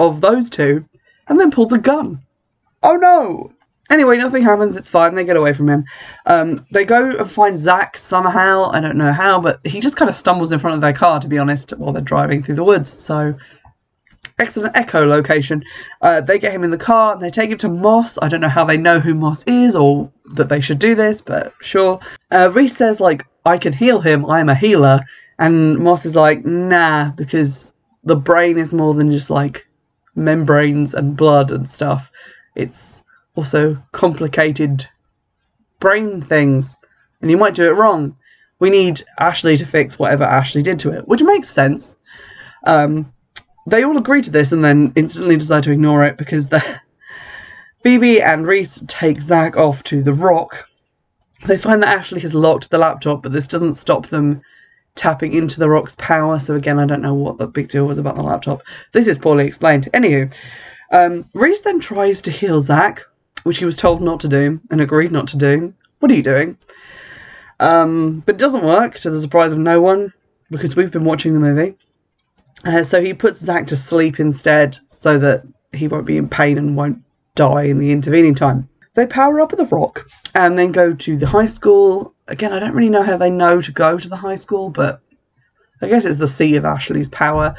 of 0.00 0.20
those 0.20 0.50
two, 0.50 0.84
and 1.28 1.38
then 1.38 1.50
pulls 1.50 1.72
a 1.72 1.78
gun. 1.78 2.22
Oh 2.82 2.96
no! 2.96 3.52
Anyway, 3.90 4.16
nothing 4.16 4.42
happens. 4.42 4.76
It's 4.76 4.88
fine. 4.88 5.14
They 5.14 5.24
get 5.24 5.36
away 5.36 5.52
from 5.52 5.68
him. 5.68 5.84
Um, 6.26 6.66
they 6.72 6.84
go 6.84 7.10
and 7.10 7.30
find 7.30 7.58
Zach 7.58 7.96
somehow. 7.96 8.70
I 8.72 8.80
don't 8.80 8.96
know 8.96 9.12
how, 9.12 9.40
but 9.40 9.64
he 9.66 9.80
just 9.80 9.96
kind 9.96 10.08
of 10.08 10.16
stumbles 10.16 10.52
in 10.52 10.58
front 10.58 10.74
of 10.74 10.80
their 10.80 10.92
car, 10.92 11.20
to 11.20 11.28
be 11.28 11.38
honest, 11.38 11.70
while 11.76 11.92
they're 11.92 12.02
driving 12.02 12.42
through 12.42 12.56
the 12.56 12.64
woods. 12.64 12.88
So, 12.88 13.34
excellent 14.38 14.74
echolocation. 14.74 15.62
Uh, 16.02 16.20
they 16.20 16.38
get 16.38 16.52
him 16.52 16.64
in 16.64 16.70
the 16.70 16.78
car 16.78 17.12
and 17.12 17.22
they 17.22 17.30
take 17.30 17.50
him 17.50 17.58
to 17.58 17.68
Moss. 17.68 18.18
I 18.20 18.28
don't 18.28 18.40
know 18.40 18.48
how 18.48 18.64
they 18.64 18.76
know 18.76 19.00
who 19.00 19.14
Moss 19.14 19.44
is 19.44 19.76
or 19.76 20.10
that 20.34 20.48
they 20.48 20.60
should 20.60 20.78
do 20.78 20.94
this, 20.94 21.20
but 21.20 21.52
sure. 21.60 22.00
Uh, 22.30 22.50
Reese 22.52 22.76
says, 22.76 23.00
like, 23.00 23.26
I 23.44 23.58
can 23.58 23.72
heal 23.72 24.00
him. 24.00 24.26
I'm 24.26 24.48
a 24.48 24.54
healer. 24.54 25.00
And 25.38 25.78
Moss 25.78 26.04
is 26.04 26.16
like, 26.16 26.44
nah, 26.44 27.10
because 27.10 27.72
the 28.04 28.16
brain 28.16 28.58
is 28.58 28.74
more 28.74 28.94
than 28.94 29.12
just 29.12 29.30
like 29.30 29.66
membranes 30.14 30.94
and 30.94 31.16
blood 31.16 31.52
and 31.52 31.68
stuff. 31.68 32.10
It's 32.54 33.04
also 33.36 33.80
complicated 33.92 34.86
brain 35.78 36.20
things, 36.20 36.76
and 37.20 37.30
you 37.30 37.36
might 37.36 37.54
do 37.54 37.64
it 37.64 37.76
wrong. 37.76 38.16
We 38.58 38.70
need 38.70 39.02
Ashley 39.18 39.56
to 39.58 39.66
fix 39.66 39.98
whatever 39.98 40.24
Ashley 40.24 40.62
did 40.62 40.80
to 40.80 40.92
it, 40.92 41.06
which 41.06 41.22
makes 41.22 41.48
sense. 41.48 41.98
Um, 42.66 43.12
they 43.66 43.84
all 43.84 43.98
agree 43.98 44.22
to 44.22 44.30
this 44.30 44.52
and 44.52 44.64
then 44.64 44.92
instantly 44.96 45.36
decide 45.36 45.64
to 45.64 45.72
ignore 45.72 46.04
it 46.04 46.16
because 46.16 46.48
the 46.48 46.64
Phoebe 47.78 48.22
and 48.22 48.46
Reese 48.46 48.82
take 48.86 49.20
Zach 49.20 49.56
off 49.56 49.82
to 49.84 50.02
the 50.02 50.14
rock. 50.14 50.68
They 51.46 51.58
find 51.58 51.82
that 51.82 51.96
Ashley 51.96 52.20
has 52.20 52.34
locked 52.34 52.70
the 52.70 52.78
laptop, 52.78 53.22
but 53.22 53.32
this 53.32 53.46
doesn't 53.46 53.74
stop 53.74 54.06
them 54.06 54.40
tapping 54.94 55.34
into 55.34 55.60
the 55.60 55.68
rock's 55.68 55.94
power. 55.98 56.38
So 56.40 56.54
again, 56.56 56.78
I 56.78 56.86
don't 56.86 57.02
know 57.02 57.14
what 57.14 57.38
the 57.38 57.46
big 57.46 57.68
deal 57.68 57.86
was 57.86 57.98
about 57.98 58.16
the 58.16 58.22
laptop. 58.22 58.62
This 58.92 59.06
is 59.06 59.18
poorly 59.18 59.46
explained. 59.46 59.88
Anywho, 59.92 60.32
um, 60.92 61.26
Reese 61.34 61.60
then 61.60 61.78
tries 61.78 62.22
to 62.22 62.30
heal 62.30 62.60
Zach, 62.60 63.02
which 63.46 63.58
he 63.58 63.64
was 63.64 63.76
told 63.76 64.02
not 64.02 64.18
to 64.18 64.26
do 64.26 64.60
and 64.72 64.80
agreed 64.80 65.12
not 65.12 65.28
to 65.28 65.36
do. 65.36 65.72
What 66.00 66.10
are 66.10 66.14
you 66.14 66.22
doing? 66.22 66.58
Um, 67.60 68.24
but 68.26 68.34
it 68.34 68.38
doesn't 68.38 68.64
work, 68.64 68.96
to 68.96 69.10
the 69.10 69.20
surprise 69.20 69.52
of 69.52 69.60
no 69.60 69.80
one, 69.80 70.12
because 70.50 70.74
we've 70.74 70.90
been 70.90 71.04
watching 71.04 71.32
the 71.32 71.38
movie. 71.38 71.76
Uh, 72.64 72.82
so 72.82 73.00
he 73.00 73.14
puts 73.14 73.38
Zach 73.38 73.68
to 73.68 73.76
sleep 73.76 74.18
instead, 74.18 74.76
so 74.88 75.16
that 75.20 75.44
he 75.72 75.86
won't 75.86 76.06
be 76.06 76.16
in 76.16 76.28
pain 76.28 76.58
and 76.58 76.76
won't 76.76 76.98
die 77.36 77.62
in 77.62 77.78
the 77.78 77.92
intervening 77.92 78.34
time. 78.34 78.68
They 78.94 79.06
power 79.06 79.40
up 79.40 79.52
at 79.52 79.58
the 79.58 79.66
rock 79.66 80.08
and 80.34 80.58
then 80.58 80.72
go 80.72 80.92
to 80.92 81.16
the 81.16 81.28
high 81.28 81.46
school. 81.46 82.14
Again, 82.26 82.52
I 82.52 82.58
don't 82.58 82.74
really 82.74 82.90
know 82.90 83.04
how 83.04 83.16
they 83.16 83.30
know 83.30 83.60
to 83.60 83.70
go 83.70 83.96
to 83.96 84.08
the 84.08 84.16
high 84.16 84.34
school, 84.34 84.70
but 84.70 85.00
I 85.80 85.86
guess 85.86 86.04
it's 86.04 86.18
the 86.18 86.26
seat 86.26 86.56
of 86.56 86.64
Ashley's 86.64 87.10
power. 87.10 87.54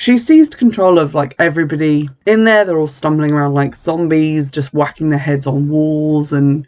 She 0.00 0.16
seized 0.16 0.56
control 0.56 0.98
of 0.98 1.14
like 1.14 1.34
everybody 1.38 2.08
in 2.24 2.44
there. 2.44 2.64
They're 2.64 2.78
all 2.78 2.88
stumbling 2.88 3.32
around 3.32 3.52
like 3.52 3.76
zombies, 3.76 4.50
just 4.50 4.72
whacking 4.72 5.10
their 5.10 5.18
heads 5.18 5.46
on 5.46 5.68
walls 5.68 6.32
and 6.32 6.66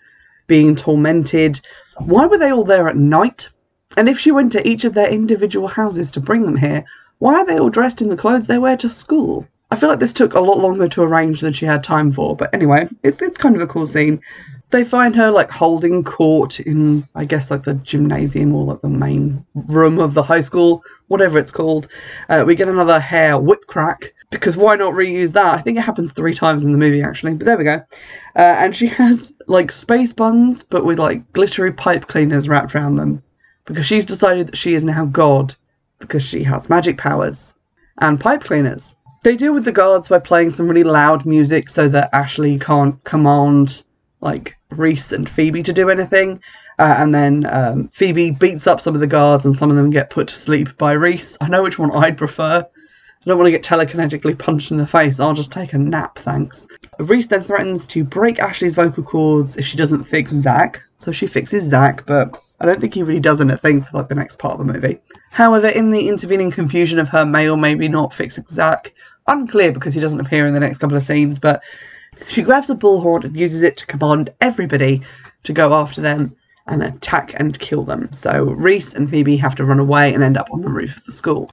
being 0.49 0.77
tormented. 0.77 1.59
Why 1.97 2.27
were 2.27 2.37
they 2.37 2.53
all 2.53 2.63
there 2.63 2.91
at 2.91 2.97
night? 2.97 3.49
And 3.97 4.07
if 4.07 4.19
she 4.19 4.33
went 4.33 4.53
to 4.53 4.69
each 4.69 4.85
of 4.85 4.93
their 4.93 5.09
individual 5.09 5.67
houses 5.67 6.11
to 6.11 6.21
bring 6.21 6.43
them 6.43 6.57
here, 6.57 6.85
why 7.21 7.37
are 7.37 7.47
they 7.47 7.59
all 7.59 7.71
dressed 7.71 8.03
in 8.03 8.11
the 8.11 8.19
clothes 8.19 8.49
they 8.49 8.59
wear 8.59 8.77
to 8.77 8.91
school? 8.91 9.49
I 9.71 9.77
feel 9.77 9.89
like 9.89 10.01
this 10.01 10.13
took 10.13 10.35
a 10.35 10.41
lot 10.41 10.59
longer 10.59 10.87
to 10.91 11.03
arrange 11.03 11.41
than 11.41 11.55
she 11.55 11.65
had 11.65 11.83
time 11.83 12.13
for, 12.13 12.37
but 12.37 12.53
anyway, 12.53 12.87
it's 13.03 13.23
it's 13.23 13.39
kind 13.39 13.57
of 13.57 13.63
a 13.63 13.67
cool 13.67 13.87
scene. 13.87 14.21
They 14.73 14.85
find 14.85 15.15
her 15.17 15.31
like 15.31 15.51
holding 15.51 16.03
court 16.03 16.59
in, 16.59 17.07
I 17.15 17.27
guess, 17.27 17.51
like 17.51 17.65
the 17.65 17.75
gymnasium 17.75 18.55
or 18.55 18.65
like 18.65 18.81
the 18.81 18.89
main 18.89 19.45
room 19.55 19.99
of 19.99 20.15
the 20.15 20.23
high 20.23 20.41
school, 20.41 20.83
whatever 21.09 21.39
it's 21.39 21.51
called. 21.51 21.89
Uh, 22.31 22.43
we 22.47 22.55
get 22.55 22.69
another 22.69 22.99
hair 22.99 23.39
whip 23.39 23.67
crack 23.67 24.15
because 24.31 24.57
why 24.57 24.75
not 24.77 24.95
reuse 24.95 25.35
that? 25.35 25.55
I 25.55 25.61
think 25.61 25.77
it 25.77 25.83
happens 25.83 26.13
three 26.13 26.33
times 26.33 26.65
in 26.65 26.73
the 26.73 26.79
movie 26.79 27.03
actually, 27.03 27.35
but 27.35 27.45
there 27.45 27.59
we 27.59 27.65
go. 27.65 27.83
Uh, 28.35 28.57
and 28.59 28.75
she 28.75 28.87
has 29.01 29.35
like 29.47 29.71
space 29.71 30.15
buns, 30.15 30.63
but 30.63 30.87
with 30.87 30.99
like 30.99 31.31
glittery 31.35 31.73
pipe 31.73 32.09
cleaners 32.09 32.49
wrapped 32.49 32.75
around 32.75 32.97
them 32.97 33.23
because 33.67 33.85
she's 33.85 34.07
decided 34.07 34.49
that 34.49 34.57
she 34.57 34.73
is 34.73 34.85
now 34.85 35.05
God 35.05 35.55
because 35.99 36.23
she 36.23 36.43
has 36.45 36.71
magic 36.71 36.97
powers 36.97 37.53
and 37.99 38.19
pipe 38.19 38.43
cleaners. 38.43 38.97
They 39.23 39.37
deal 39.37 39.53
with 39.53 39.65
the 39.65 39.71
guards 39.71 40.09
by 40.09 40.19
playing 40.19 40.51
some 40.51 40.67
really 40.67 40.83
loud 40.83 41.27
music 41.27 41.69
so 41.69 41.89
that 41.91 42.11
Ashley 42.13 42.59
can't 42.59 43.03
command 43.05 43.85
like 44.23 44.57
Reese 44.79 45.13
and 45.13 45.29
Phoebe 45.29 45.63
to 45.63 45.73
do 45.73 45.91
anything. 45.91 46.41
Uh, 46.79 46.95
and 46.99 47.15
then 47.15 47.47
um, 47.47 47.89
Phoebe 47.89 48.31
beats 48.31 48.67
up 48.67 48.81
some 48.81 48.95
of 48.95 49.01
the 49.01 49.07
guards, 49.07 49.45
and 49.45 49.55
some 49.55 49.71
of 49.71 49.77
them 49.77 49.91
get 49.91 50.11
put 50.11 50.29
to 50.29 50.35
sleep 50.35 50.77
by 50.79 50.93
Reese. 50.93 51.37
I 51.41 51.49
know 51.49 51.63
which 51.63 51.79
one 51.79 51.93
I'd 51.93 52.17
prefer. 52.17 52.67
I 53.25 53.29
don't 53.29 53.39
want 53.39 53.47
to 53.47 53.53
get 53.53 53.63
telekinetically 53.63 54.37
punched 54.37 54.73
in 54.73 54.79
the 54.79 54.87
face. 54.87 55.21
I'll 55.21 55.35
just 55.35 55.53
take 55.53 55.75
a 55.75 55.79
nap, 55.79 56.19
thanks. 56.19 56.67
Reese 56.99 57.29
then 57.29 57.43
threatens 57.43 57.87
to 57.89 58.03
break 58.03 58.41
Ashley's 58.41 58.75
vocal 58.75 59.05
cords 59.05 59.57
if 59.57 59.65
she 59.65 59.77
doesn't 59.77 60.05
fix 60.05 60.33
Zach. 60.33 60.83
So 60.97 61.13
she 61.13 61.29
fixes 61.29 61.65
Zach, 61.65 62.05
but 62.05 62.43
I 62.59 62.67
don't 62.67 62.81
think 62.81 62.95
he 62.95 63.03
really 63.03 63.21
does 63.21 63.41
anything 63.41 63.83
for 63.83 63.99
like 63.99 64.09
the 64.09 64.17
next 64.17 64.39
part 64.39 64.59
of 64.59 64.67
the 64.67 64.73
movie. 64.73 64.99
However, 65.31 65.69
in 65.69 65.91
the 65.91 66.09
intervening 66.09 66.51
confusion 66.51 66.99
of 66.99 67.09
her 67.11 67.25
may 67.25 67.49
or 67.49 67.57
maybe 67.57 67.87
not 67.87 68.13
fixing 68.13 68.47
Zach, 68.49 68.93
unclear 69.29 69.71
because 69.71 69.95
he 69.95 70.01
doesn't 70.01 70.21
appear 70.21 70.47
in 70.47 70.55
the 70.55 70.61
next 70.61 70.79
couple 70.79 70.97
of 70.97 71.03
scenes, 71.03 71.39
but 71.39 71.63
she 72.27 72.43
grabs 72.43 72.71
a 72.71 72.75
bullhorn 72.75 73.25
and 73.25 73.37
uses 73.37 73.63
it 73.63 73.77
to 73.79 73.87
command 73.87 74.31
everybody 74.41 75.03
to 75.45 75.53
go 75.53 75.75
after 75.75 76.01
them 76.01 76.37
and 76.67 76.83
attack 76.83 77.35
and 77.39 77.59
kill 77.59 77.83
them. 77.83 78.13
So 78.13 78.45
Reese 78.45 78.95
and 78.95 79.11
Phoebe 79.11 79.37
have 79.37 79.55
to 79.57 79.65
run 79.65 79.81
away 79.81 80.15
and 80.15 80.23
end 80.23 80.37
up 80.37 80.49
on 80.53 80.61
the 80.61 80.71
roof 80.71 80.97
of 80.97 81.05
the 81.05 81.13
school. 81.13 81.51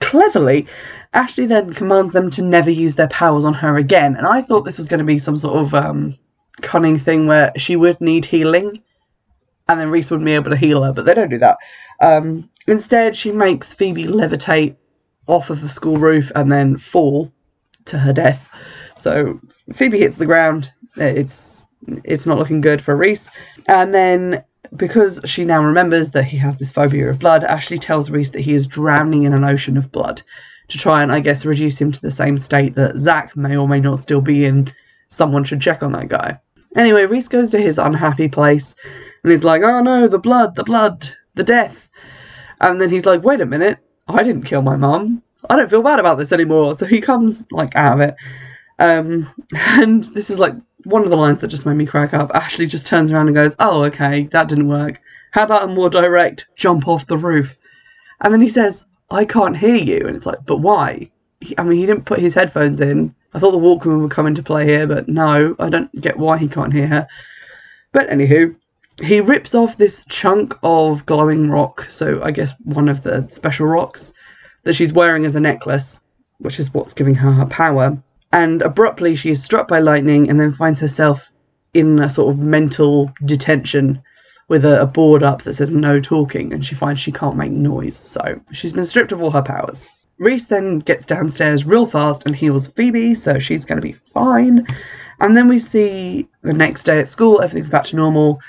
Cleverly, 0.00 0.66
Ashley 1.12 1.46
then 1.46 1.72
commands 1.72 2.12
them 2.12 2.30
to 2.32 2.42
never 2.42 2.70
use 2.70 2.96
their 2.96 3.08
powers 3.08 3.44
on 3.44 3.54
her 3.54 3.76
again, 3.76 4.16
and 4.16 4.26
I 4.26 4.42
thought 4.42 4.64
this 4.64 4.78
was 4.78 4.88
going 4.88 4.98
to 4.98 5.04
be 5.04 5.18
some 5.18 5.36
sort 5.36 5.56
of 5.56 5.74
um, 5.74 6.18
cunning 6.60 6.98
thing 6.98 7.26
where 7.26 7.52
she 7.56 7.76
would 7.76 8.00
need 8.00 8.24
healing, 8.24 8.82
and 9.68 9.80
then 9.80 9.90
Reese 9.90 10.10
wouldn't 10.10 10.26
be 10.26 10.34
able 10.34 10.50
to 10.50 10.56
heal 10.56 10.82
her, 10.82 10.92
but 10.92 11.04
they 11.04 11.14
don't 11.14 11.30
do 11.30 11.38
that. 11.38 11.58
Um, 12.00 12.50
instead, 12.66 13.16
she 13.16 13.32
makes 13.32 13.72
Phoebe 13.72 14.04
levitate 14.04 14.76
off 15.26 15.50
of 15.50 15.60
the 15.60 15.68
school 15.68 15.96
roof 15.96 16.30
and 16.34 16.50
then 16.52 16.76
fall 16.76 17.32
to 17.86 17.98
her 17.98 18.12
death. 18.12 18.48
So 18.96 19.40
Phoebe 19.72 19.98
hits 19.98 20.16
the 20.16 20.26
ground. 20.26 20.72
It's 20.96 21.66
it's 22.04 22.26
not 22.26 22.38
looking 22.38 22.60
good 22.60 22.80
for 22.80 22.96
Reese. 22.96 23.28
And 23.66 23.94
then 23.94 24.42
because 24.76 25.20
she 25.24 25.44
now 25.44 25.62
remembers 25.62 26.10
that 26.12 26.24
he 26.24 26.36
has 26.38 26.58
this 26.58 26.72
phobia 26.72 27.10
of 27.10 27.18
blood, 27.18 27.44
Ashley 27.44 27.78
tells 27.78 28.10
Reese 28.10 28.30
that 28.30 28.40
he 28.40 28.54
is 28.54 28.66
drowning 28.66 29.22
in 29.22 29.34
an 29.34 29.44
ocean 29.44 29.76
of 29.76 29.92
blood 29.92 30.22
to 30.68 30.78
try 30.78 31.02
and 31.02 31.12
I 31.12 31.20
guess 31.20 31.44
reduce 31.44 31.78
him 31.78 31.92
to 31.92 32.00
the 32.00 32.10
same 32.10 32.38
state 32.38 32.74
that 32.74 32.98
Zach 32.98 33.36
may 33.36 33.56
or 33.56 33.68
may 33.68 33.80
not 33.80 33.98
still 33.98 34.20
be 34.20 34.44
in. 34.44 34.72
Someone 35.08 35.44
should 35.44 35.60
check 35.60 35.82
on 35.82 35.92
that 35.92 36.08
guy. 36.08 36.38
Anyway, 36.76 37.04
Reese 37.04 37.28
goes 37.28 37.50
to 37.50 37.60
his 37.60 37.78
unhappy 37.78 38.28
place 38.28 38.74
and 39.22 39.30
he's 39.30 39.44
like, 39.44 39.62
"Oh 39.62 39.80
no, 39.80 40.08
the 40.08 40.18
blood, 40.18 40.54
the 40.54 40.64
blood, 40.64 41.08
the 41.34 41.44
death." 41.44 41.88
And 42.60 42.80
then 42.80 42.90
he's 42.90 43.06
like, 43.06 43.22
"Wait 43.22 43.40
a 43.40 43.46
minute, 43.46 43.78
I 44.08 44.22
didn't 44.22 44.44
kill 44.44 44.62
my 44.62 44.76
mum. 44.76 45.22
I 45.50 45.56
don't 45.56 45.70
feel 45.70 45.82
bad 45.82 46.00
about 46.00 46.18
this 46.18 46.32
anymore." 46.32 46.74
So 46.74 46.86
he 46.86 47.00
comes 47.00 47.46
like 47.52 47.76
out 47.76 48.00
of 48.00 48.00
it 48.00 48.16
um, 48.78 49.28
and 49.56 50.04
this 50.04 50.30
is 50.30 50.38
like 50.38 50.54
one 50.84 51.02
of 51.02 51.10
the 51.10 51.16
lines 51.16 51.40
that 51.40 51.48
just 51.48 51.66
made 51.66 51.74
me 51.76 51.86
crack 51.86 52.14
up. 52.14 52.30
Ashley 52.34 52.66
just 52.66 52.86
turns 52.86 53.10
around 53.10 53.28
and 53.28 53.34
goes, 53.34 53.56
Oh, 53.58 53.84
okay, 53.84 54.24
that 54.32 54.48
didn't 54.48 54.68
work. 54.68 55.00
How 55.32 55.44
about 55.44 55.64
a 55.64 55.68
more 55.68 55.90
direct 55.90 56.48
jump 56.56 56.86
off 56.86 57.06
the 57.06 57.18
roof? 57.18 57.58
And 58.20 58.32
then 58.32 58.40
he 58.40 58.48
says, 58.48 58.84
I 59.10 59.24
can't 59.24 59.56
hear 59.56 59.76
you. 59.76 60.06
And 60.06 60.16
it's 60.16 60.26
like, 60.26 60.44
But 60.46 60.58
why? 60.58 61.10
He, 61.40 61.56
I 61.58 61.62
mean, 61.62 61.78
he 61.78 61.86
didn't 61.86 62.06
put 62.06 62.18
his 62.18 62.34
headphones 62.34 62.80
in. 62.80 63.14
I 63.34 63.38
thought 63.38 63.50
the 63.50 63.58
Walkman 63.58 64.00
would 64.00 64.12
come 64.12 64.26
into 64.26 64.42
play 64.42 64.64
here, 64.64 64.86
but 64.86 65.08
no, 65.08 65.56
I 65.58 65.68
don't 65.68 66.00
get 66.00 66.18
why 66.18 66.38
he 66.38 66.48
can't 66.48 66.72
hear 66.72 66.86
her. 66.86 67.08
But 67.92 68.08
anywho, 68.08 68.54
he 69.02 69.20
rips 69.20 69.54
off 69.54 69.76
this 69.76 70.04
chunk 70.08 70.56
of 70.62 71.04
glowing 71.06 71.50
rock, 71.50 71.86
so 71.90 72.22
I 72.22 72.30
guess 72.30 72.54
one 72.62 72.88
of 72.88 73.02
the 73.02 73.26
special 73.30 73.66
rocks 73.66 74.12
that 74.62 74.74
she's 74.74 74.92
wearing 74.92 75.26
as 75.26 75.34
a 75.34 75.40
necklace, 75.40 76.00
which 76.38 76.60
is 76.60 76.72
what's 76.72 76.92
giving 76.92 77.16
her 77.16 77.32
her 77.32 77.46
power 77.46 77.98
and 78.34 78.62
abruptly 78.62 79.14
she 79.14 79.30
is 79.30 79.42
struck 79.42 79.68
by 79.68 79.78
lightning 79.78 80.28
and 80.28 80.40
then 80.40 80.50
finds 80.50 80.80
herself 80.80 81.32
in 81.72 82.00
a 82.00 82.10
sort 82.10 82.34
of 82.34 82.40
mental 82.40 83.12
detention 83.24 84.02
with 84.48 84.64
a, 84.64 84.82
a, 84.82 84.86
board 84.86 85.22
up 85.22 85.42
that 85.42 85.54
says 85.54 85.72
no 85.72 86.00
talking. 86.00 86.52
And 86.52 86.66
she 86.66 86.74
finds 86.74 87.00
she 87.00 87.12
can't 87.12 87.36
make 87.36 87.52
noise. 87.52 87.96
So 87.96 88.40
she's 88.52 88.72
been 88.72 88.84
stripped 88.84 89.12
of 89.12 89.22
all 89.22 89.30
her 89.30 89.40
powers. 89.40 89.86
Reese 90.18 90.46
then 90.46 90.80
gets 90.80 91.06
downstairs 91.06 91.64
real 91.64 91.86
fast 91.86 92.26
and 92.26 92.34
heals 92.34 92.66
phoebe. 92.66 93.14
So 93.14 93.38
she's 93.38 93.64
going 93.64 93.80
to 93.80 93.86
be 93.86 93.92
fine. 93.92 94.66
And 95.20 95.36
then 95.36 95.46
we 95.46 95.60
see 95.60 96.28
the 96.42 96.52
next 96.52 96.82
day 96.82 96.98
at 96.98 97.08
school 97.08 97.40
everything's 97.40 97.70
back 97.70 97.84
to 97.84 97.96
normal. 97.96 98.40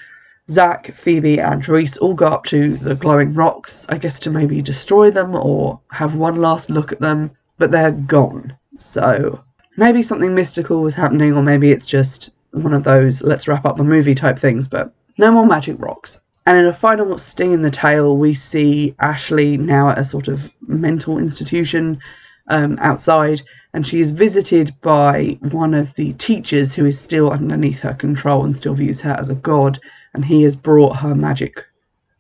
Zach 0.50 0.96
phoebe 0.96 1.40
and 1.40 1.68
reese 1.70 1.98
all 1.98 2.16
go 2.16 2.28
up 2.28 2.46
to 2.46 2.76
the 2.78 2.94
glowing 2.94 3.34
rocks 3.34 3.88
i 3.90 3.98
guess 3.98 4.20
to 4.20 4.30
maybe 4.30 4.62
destroy 4.62 5.10
them 5.10 5.34
or 5.34 5.80
have 5.90 6.14
one 6.16 6.38
last 6.38 6.72
look 6.72 6.92
at 6.92 7.02
them. 7.02 7.30
But 7.60 7.70
they're 7.70 7.92
gone. 7.92 8.58
So 8.80 9.44
maybe 9.78 10.02
something 10.02 10.34
mystical 10.34 10.82
was 10.82 10.96
happening, 10.96 11.36
or 11.36 11.42
maybe 11.42 11.72
it's 11.72 11.86
just 11.86 12.32
one 12.52 12.74
of 12.74 12.84
those 12.84 13.22
let's 13.22 13.48
wrap 13.48 13.66
up 13.66 13.78
the 13.78 13.84
movie 13.84 14.16
type 14.16 14.40
things, 14.40 14.68
but 14.68 14.94
no 15.18 15.32
more 15.32 15.46
magic 15.46 15.76
rocks. 15.80 16.20
And 16.46 16.58
in 16.58 16.66
a 16.66 16.74
final 16.74 17.18
sting 17.18 17.54
in 17.54 17.64
the 17.64 17.72
tail, 17.72 18.18
we 18.18 18.34
see 18.34 18.96
Ashley 19.00 19.58
now 19.58 19.90
at 19.90 19.98
a 20.00 20.06
sort 20.06 20.28
of 20.28 20.54
mental 20.68 21.18
institution 21.18 22.00
um, 22.48 22.78
outside, 22.80 23.42
and 23.74 23.86
she 23.86 24.00
is 24.00 24.12
visited 24.12 24.72
by 24.82 25.40
one 25.42 25.74
of 25.74 25.94
the 25.96 26.14
teachers 26.14 26.74
who 26.74 26.86
is 26.86 27.00
still 27.00 27.32
underneath 27.32 27.82
her 27.82 27.94
control 27.96 28.46
and 28.46 28.56
still 28.56 28.76
views 28.76 29.02
her 29.02 29.16
as 29.20 29.30
a 29.30 29.36
god, 29.36 29.80
and 30.14 30.24
he 30.24 30.44
has 30.44 30.56
brought 30.56 30.98
her 30.98 31.16
magic 31.16 31.66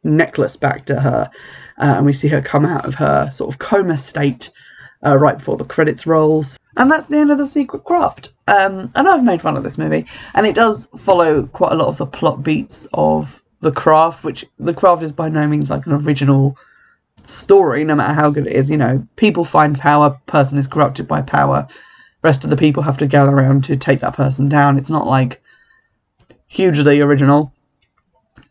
necklace 0.03 0.57
back 0.57 0.85
to 0.85 0.99
her. 0.99 1.29
Uh, 1.77 1.95
and 1.97 2.05
we 2.05 2.13
see 2.13 2.27
her 2.27 2.41
come 2.41 2.65
out 2.65 2.85
of 2.85 2.95
her 2.95 3.29
sort 3.31 3.53
of 3.53 3.59
coma 3.59 3.97
state 3.97 4.49
uh, 5.05 5.17
right 5.17 5.37
before 5.37 5.57
the 5.57 5.65
credits 5.65 6.07
rolls. 6.07 6.57
And 6.77 6.91
that's 6.91 7.07
the 7.07 7.17
end 7.17 7.31
of 7.31 7.37
the 7.37 7.47
secret 7.47 7.83
craft. 7.83 8.33
Um, 8.47 8.89
I 8.95 9.01
know 9.01 9.13
I've 9.13 9.23
made 9.23 9.41
fun 9.41 9.55
of 9.55 9.63
this 9.63 9.77
movie, 9.77 10.05
and 10.33 10.45
it 10.45 10.55
does 10.55 10.87
follow 10.97 11.47
quite 11.47 11.71
a 11.71 11.75
lot 11.75 11.87
of 11.87 11.97
the 11.97 12.05
plot 12.05 12.43
beats 12.43 12.87
of 12.93 13.41
the 13.61 13.71
craft, 13.71 14.23
which 14.23 14.45
the 14.59 14.73
craft 14.73 15.03
is 15.03 15.11
by 15.11 15.29
no 15.29 15.47
means 15.47 15.69
like 15.69 15.85
an 15.85 15.93
original 15.93 16.57
story, 17.23 17.83
no 17.83 17.95
matter 17.95 18.13
how 18.13 18.29
good 18.29 18.47
it 18.47 18.53
is. 18.53 18.69
You 18.69 18.77
know, 18.77 19.03
people 19.15 19.45
find 19.45 19.77
power, 19.79 20.19
person 20.25 20.57
is 20.57 20.67
corrupted 20.67 21.07
by 21.07 21.21
power. 21.21 21.67
Rest 22.21 22.43
of 22.43 22.49
the 22.49 22.57
people 22.57 22.83
have 22.83 22.97
to 22.97 23.07
gather 23.07 23.31
around 23.31 23.63
to 23.65 23.75
take 23.75 24.01
that 24.01 24.15
person 24.15 24.49
down. 24.49 24.77
It's 24.77 24.89
not 24.89 25.07
like 25.07 25.41
hugely 26.47 27.01
original. 27.01 27.53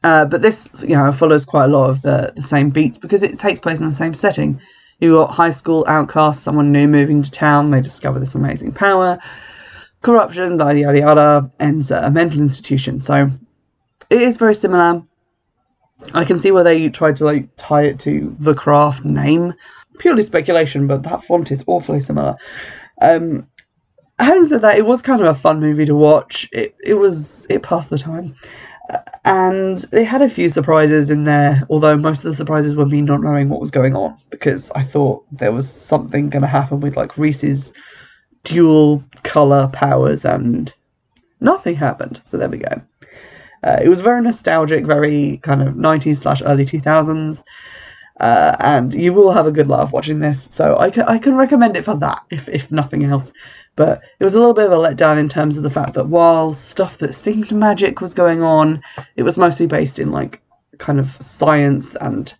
Uh, 0.02 0.24
but 0.24 0.42
this, 0.42 0.74
you 0.82 0.94
know, 0.94 1.10
follows 1.12 1.44
quite 1.44 1.64
a 1.64 1.68
lot 1.68 1.88
of 1.88 2.02
the, 2.02 2.32
the 2.36 2.42
same 2.42 2.70
beats 2.70 2.98
because 2.98 3.22
it 3.22 3.38
takes 3.38 3.60
place 3.60 3.80
in 3.80 3.86
the 3.86 3.92
same 3.92 4.14
setting. 4.14 4.60
High 5.12 5.50
school 5.50 5.84
outcasts, 5.88 6.42
someone 6.42 6.72
new 6.72 6.88
moving 6.88 7.22
to 7.22 7.30
town, 7.30 7.70
they 7.70 7.80
discover 7.80 8.18
this 8.18 8.34
amazing 8.34 8.72
power, 8.72 9.18
corruption, 10.02 10.58
yada 10.58 10.78
yada 10.78 10.98
yada, 10.98 11.50
ends 11.60 11.90
at 11.90 12.04
a 12.04 12.10
mental 12.10 12.40
institution. 12.40 13.00
So 13.00 13.30
it 14.10 14.22
is 14.22 14.36
very 14.36 14.54
similar. 14.54 15.02
I 16.12 16.24
can 16.24 16.38
see 16.38 16.50
where 16.50 16.64
they 16.64 16.88
tried 16.88 17.16
to 17.16 17.24
like 17.24 17.48
tie 17.56 17.84
it 17.84 17.98
to 18.00 18.34
the 18.38 18.54
craft 18.54 19.04
name. 19.04 19.54
Purely 19.98 20.22
speculation, 20.22 20.86
but 20.86 21.02
that 21.04 21.24
font 21.24 21.52
is 21.52 21.64
awfully 21.66 22.00
similar. 22.00 22.36
Um, 23.00 23.46
having 24.18 24.46
said 24.46 24.62
that, 24.62 24.78
it 24.78 24.86
was 24.86 25.02
kind 25.02 25.20
of 25.20 25.28
a 25.28 25.38
fun 25.38 25.60
movie 25.60 25.86
to 25.86 25.94
watch. 25.94 26.48
It 26.52 26.74
it 26.84 26.94
was 26.94 27.46
it 27.48 27.62
passed 27.62 27.90
the 27.90 27.98
time, 27.98 28.34
and 29.24 29.78
they 29.90 30.04
had 30.04 30.22
a 30.22 30.28
few 30.28 30.48
surprises 30.48 31.10
in 31.10 31.24
there. 31.24 31.62
Although 31.70 31.96
most 31.96 32.24
of 32.24 32.30
the 32.30 32.36
surprises 32.36 32.76
were 32.76 32.86
me 32.86 33.00
not 33.00 33.22
knowing 33.22 33.48
what 33.48 33.60
was 33.60 33.70
going 33.70 33.96
on 33.96 34.16
because 34.30 34.70
I 34.72 34.82
thought 34.82 35.24
there 35.32 35.52
was 35.52 35.68
something 35.70 36.28
going 36.28 36.42
to 36.42 36.48
happen 36.48 36.80
with 36.80 36.96
like 36.96 37.16
Reese's 37.16 37.72
dual 38.44 39.02
color 39.22 39.68
powers, 39.72 40.24
and 40.24 40.72
nothing 41.40 41.74
happened. 41.74 42.20
So 42.24 42.36
there 42.36 42.48
we 42.48 42.58
go. 42.58 42.82
Uh, 43.62 43.80
it 43.82 43.88
was 43.88 44.02
very 44.02 44.20
nostalgic, 44.20 44.84
very 44.84 45.38
kind 45.38 45.62
of 45.62 45.74
90s 45.74 46.18
slash 46.18 46.42
early 46.44 46.66
2000s. 46.66 47.42
Uh, 48.20 48.54
and 48.60 48.94
you 48.94 49.12
will 49.12 49.32
have 49.32 49.46
a 49.46 49.50
good 49.50 49.68
laugh 49.68 49.92
watching 49.92 50.20
this. 50.20 50.42
So 50.42 50.78
I 50.78 50.90
can, 50.90 51.04
I 51.04 51.18
can 51.18 51.34
recommend 51.34 51.76
it 51.76 51.84
for 51.84 51.96
that, 51.96 52.22
if, 52.30 52.48
if 52.48 52.70
nothing 52.70 53.04
else. 53.04 53.32
But 53.76 54.02
it 54.20 54.24
was 54.24 54.34
a 54.34 54.38
little 54.38 54.54
bit 54.54 54.66
of 54.66 54.72
a 54.72 54.76
letdown 54.76 55.18
in 55.18 55.28
terms 55.28 55.56
of 55.56 55.62
the 55.62 55.70
fact 55.70 55.94
that 55.94 56.06
while 56.06 56.52
stuff 56.52 56.98
that 56.98 57.14
seemed 57.14 57.50
magic 57.52 58.00
was 58.00 58.14
going 58.14 58.42
on, 58.42 58.82
it 59.16 59.24
was 59.24 59.36
mostly 59.36 59.66
based 59.66 59.98
in 59.98 60.12
like 60.12 60.40
kind 60.78 61.00
of 61.00 61.16
science 61.20 61.96
and 61.96 62.32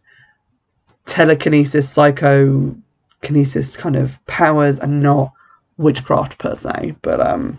telekinesis, 1.07 1.91
psychokinesis 1.91 3.77
kind 3.77 3.97
of 3.97 4.25
powers 4.27 4.79
and 4.79 5.01
not 5.01 5.33
witchcraft 5.77 6.39
per 6.39 6.55
se. 6.55 6.95
But 7.03 7.21
um, 7.21 7.59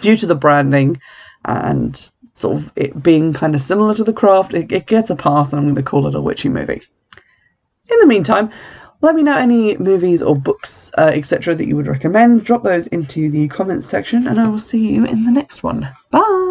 due 0.00 0.16
to 0.16 0.26
the 0.26 0.34
branding 0.34 1.00
and 1.44 2.10
sort 2.32 2.56
of 2.56 2.72
it 2.76 3.02
being 3.02 3.32
kind 3.32 3.54
of 3.54 3.60
similar 3.60 3.94
to 3.94 4.04
the 4.04 4.12
craft, 4.12 4.54
it, 4.54 4.72
it 4.72 4.86
gets 4.86 5.10
a 5.10 5.16
pass, 5.16 5.52
and 5.52 5.60
I'm 5.60 5.66
going 5.66 5.76
to 5.76 5.82
call 5.82 6.06
it 6.06 6.14
a 6.14 6.20
witchy 6.20 6.48
movie. 6.48 6.82
In 7.90 7.98
the 7.98 8.06
meantime, 8.06 8.50
let 9.02 9.14
me 9.14 9.22
know 9.22 9.36
any 9.36 9.76
movies 9.78 10.22
or 10.22 10.36
books, 10.36 10.90
uh, 10.98 11.10
etc., 11.14 11.54
that 11.54 11.66
you 11.66 11.76
would 11.76 11.86
recommend. 11.86 12.44
Drop 12.44 12.62
those 12.62 12.86
into 12.88 13.30
the 13.30 13.48
comments 13.48 13.86
section, 13.86 14.26
and 14.26 14.40
I 14.40 14.48
will 14.48 14.58
see 14.58 14.92
you 14.92 15.04
in 15.04 15.24
the 15.24 15.32
next 15.32 15.62
one. 15.62 15.88
Bye! 16.10 16.49